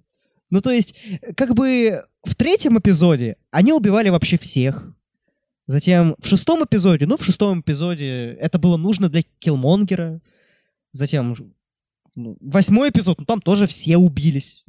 [0.51, 0.95] Ну, то есть,
[1.37, 4.93] как бы в третьем эпизоде они убивали вообще всех.
[5.67, 10.21] Затем в шестом эпизоде, ну, в шестом эпизоде это было нужно для Киллмонгера.
[10.93, 11.35] Затем
[12.17, 14.65] ну, восьмой эпизод, ну там тоже все убились.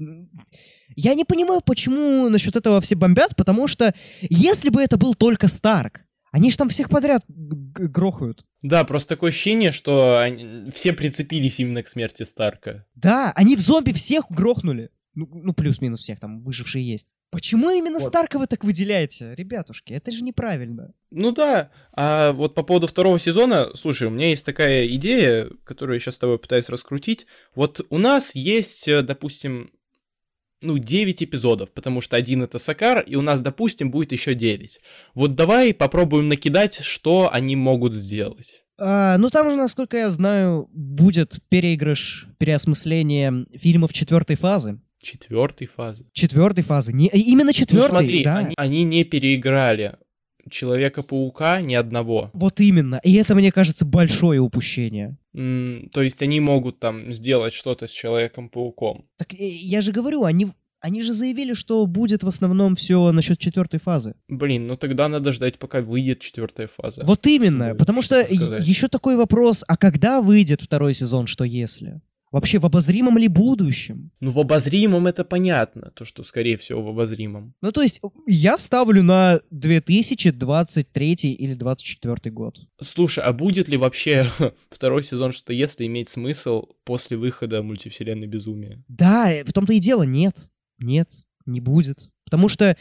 [0.95, 5.47] Я не понимаю, почему насчет этого все бомбят, потому что если бы это был только
[5.47, 8.45] Старк, они же там всех подряд грохают.
[8.61, 12.85] Да, просто такое ощущение, что они, все прицепились именно к смерти Старка.
[12.95, 14.89] Да, они в зомби всех грохнули.
[15.17, 17.09] Ну, ну плюс-минус всех там выжившие есть.
[17.31, 18.07] Почему именно вот.
[18.07, 19.91] Старка вы так выделяете, ребятушки?
[19.91, 20.93] Это же неправильно.
[21.09, 25.95] Ну да, а вот по поводу второго сезона, слушай, у меня есть такая идея, которую
[25.95, 27.25] я сейчас с тобой пытаюсь раскрутить.
[27.55, 29.71] Вот у нас есть, э, допустим,
[30.61, 34.79] ну, 9 эпизодов, потому что один это Сакар, и у нас, допустим, будет еще 9.
[35.15, 38.63] Вот давай попробуем накидать, что они могут сделать.
[38.79, 44.79] А, ну там же, насколько я знаю, будет переигрыш, переосмысление фильмов четвертой фазы.
[45.07, 46.05] Четвертой фазы.
[46.11, 46.91] Четвертой фазы.
[46.91, 48.37] Не, именно Ну четвертой, смотри, да.
[48.39, 49.95] они, они не переиграли
[50.49, 52.29] Человека-паука ни одного.
[52.33, 52.99] Вот именно.
[53.03, 55.17] И это, мне кажется, большое упущение.
[55.33, 59.05] М, то есть они могут там сделать что-то с Человеком-пауком.
[59.17, 60.47] Так э, я же говорю, они,
[60.81, 64.15] они же заявили, что будет в основном все насчет четвертой фазы.
[64.27, 67.03] Блин, ну тогда надо ждать, пока выйдет четвертая фаза.
[67.05, 67.67] Вот именно.
[67.69, 68.67] Что- Потому что что сказать?
[68.67, 72.01] еще такой вопрос, а когда выйдет второй сезон, что если?
[72.37, 74.11] Вообще в обозримом ли будущем?
[74.19, 77.55] Ну, в обозримом это понятно, то, что, скорее всего, в обозримом.
[77.63, 82.59] Ну, то есть, я ставлю на 2023 или 2024 год.
[82.79, 84.27] Слушай, а будет ли вообще
[84.69, 88.83] второй сезон, что если имеет смысл после выхода мультивселенной Безумия?
[88.87, 90.37] Да, э, в том-то и дело, нет.
[90.77, 91.09] Нет,
[91.47, 92.11] не будет.
[92.23, 92.77] Потому что,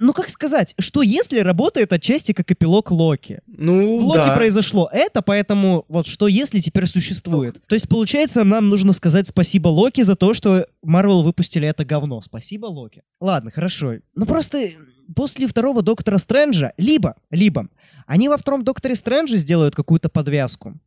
[0.00, 3.40] ну как сказать, что если работает отчасти как эпилог Локи?
[3.46, 4.34] Ну, В Локи да.
[4.34, 7.60] произошло это, поэтому вот что если теперь существует.
[7.66, 12.22] То есть, получается, нам нужно сказать спасибо Локи за то, что Марвел выпустили это говно.
[12.22, 13.02] Спасибо, Локи.
[13.20, 13.96] Ладно, хорошо.
[14.14, 14.70] Ну просто
[15.14, 17.68] после второго Доктора Стрэнджа, либо, либо,
[18.06, 20.80] они во втором Докторе Стрэнджа сделают какую-то подвязку,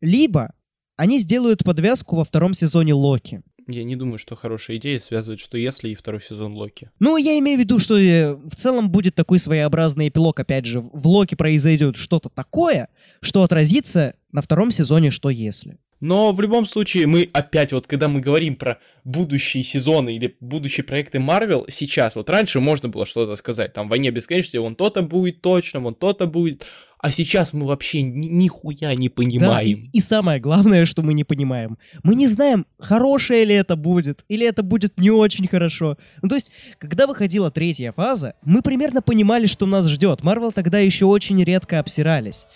[0.00, 0.52] либо
[0.96, 3.42] они сделают подвязку во втором сезоне Локи.
[3.66, 6.90] Я не думаю, что хорошая идея связывать, что если и второй сезон Локи.
[6.98, 10.38] Ну, я имею в виду, что э, в целом будет такой своеобразный эпилог.
[10.38, 12.88] Опять же, в Локи произойдет что-то такое,
[13.20, 15.78] что отразится на втором сезоне «Что если?».
[16.00, 20.84] Но в любом случае, мы опять, вот когда мы говорим про будущие сезоны или будущие
[20.84, 25.00] проекты Марвел, сейчас, вот раньше можно было что-то сказать, там, в «Войне бесконечности» вон то-то
[25.00, 26.66] будет точно, вон то-то будет,
[27.04, 29.68] а сейчас мы вообще ни- нихуя не Да, понимаем.
[29.68, 31.76] и, и самое главное, что мы не понимаем.
[32.02, 35.98] Мы не знаем, хорошее ли это будет, или это будет не очень хорошо.
[36.22, 40.22] Ну, то есть, когда выходила третья фаза, мы примерно понимали, что нас ждет.
[40.22, 42.46] Марвел тогда еще очень редко обсирались.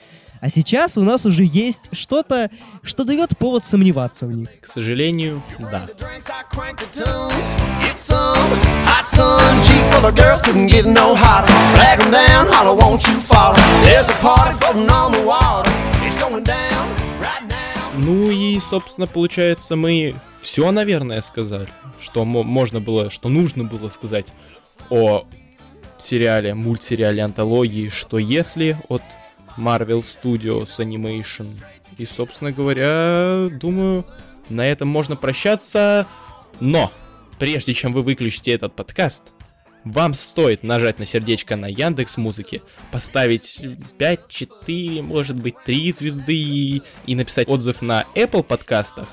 [0.40, 2.50] А сейчас у нас уже есть что-то,
[2.82, 4.48] что дает повод сомневаться в них.
[4.60, 5.86] К сожалению, да.
[17.96, 21.68] Ну и, собственно, получается, мы все, наверное, сказали,
[22.00, 24.28] что мо- можно было, что нужно было сказать
[24.88, 25.24] о
[25.98, 29.02] сериале, мультсериале антологии «Что если» от
[29.58, 31.48] Marvel Studios Animation.
[31.98, 34.06] И, собственно говоря, думаю,
[34.48, 36.06] на этом можно прощаться.
[36.60, 36.92] Но,
[37.38, 39.32] прежде чем вы выключите этот подкаст,
[39.84, 43.60] вам стоит нажать на сердечко на Яндекс Музыке, поставить
[43.98, 49.08] 5, 4, может быть 3 звезды и, и написать отзыв на Apple подкастах.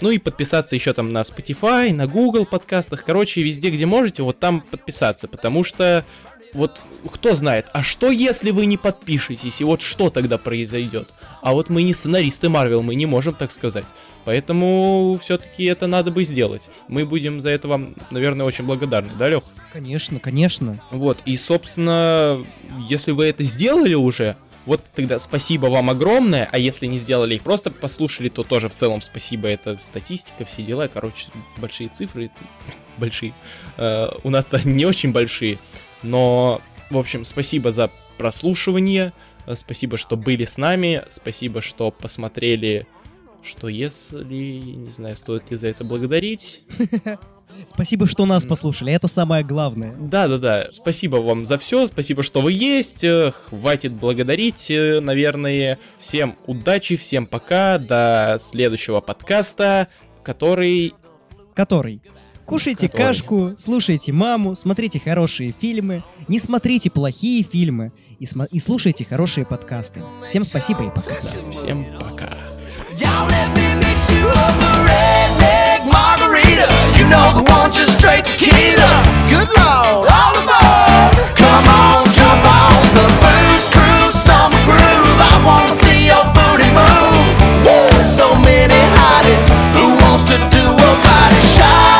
[0.00, 3.04] Ну и подписаться еще там на Spotify, на Google подкастах.
[3.04, 5.28] Короче, везде, где можете, вот там подписаться.
[5.28, 6.06] Потому что
[6.52, 6.80] вот
[7.10, 11.08] кто знает, а что если вы не подпишетесь, и вот что тогда произойдет?
[11.42, 13.84] А вот мы не сценаристы Марвел, мы не можем так сказать.
[14.24, 16.68] Поэтому все-таки это надо бы сделать.
[16.88, 19.44] Мы будем за это вам, наверное, очень благодарны, да, Лех?
[19.72, 20.78] Конечно, конечно.
[20.90, 22.44] Вот, и, собственно,
[22.88, 24.36] если вы это сделали уже,
[24.66, 28.74] вот тогда спасибо вам огромное, а если не сделали и просто послушали, то тоже в
[28.74, 32.30] целом спасибо, это статистика, все дела, короче, большие цифры,
[32.98, 33.32] большие,
[33.80, 35.58] Э, у нас-то не очень большие,
[36.02, 39.12] но, в общем, спасибо за прослушивание,
[39.46, 42.86] э, спасибо, что были с нами, спасибо, что посмотрели,
[43.42, 46.62] что если, не знаю, стоит ли за это благодарить,
[47.66, 48.92] Спасибо, что нас послушали.
[48.92, 49.94] Это самое главное.
[49.98, 50.68] Да, да, да.
[50.72, 51.86] Спасибо вам за все.
[51.86, 53.04] Спасибо, что вы есть.
[53.04, 55.78] Э, Хватит благодарить, э, наверное.
[55.98, 57.78] Всем удачи, всем пока.
[57.78, 59.88] До следующего подкаста,
[60.22, 60.94] который.
[61.54, 62.02] Который.
[62.50, 63.06] Кушайте Который.
[63.06, 69.46] кашку, слушайте маму, смотрите хорошие фильмы, не смотрите плохие фильмы и, смо- и слушайте хорошие
[69.46, 70.02] подкасты.
[70.26, 71.14] Всем спасибо и пока.
[71.52, 72.38] Всем пока.
[72.98, 76.66] Y'all let me mix you up a redneck margarita.
[76.98, 78.90] You know the one just straight tequila.
[79.30, 81.14] Good lord, all aboard.
[81.38, 85.20] Come on, jump on the booze cruise, summer groove.
[85.22, 87.30] I wanna see your booty move.
[87.62, 89.48] There's so many hotties.
[89.78, 91.99] Who wants to do a body shot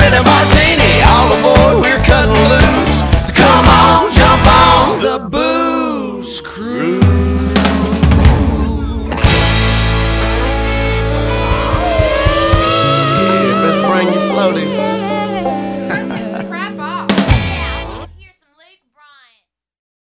[0.00, 0.92] that a martini.
[1.12, 3.04] All aboard, we're cutting loose.
[3.20, 6.99] So come on, jump on the booze cruise.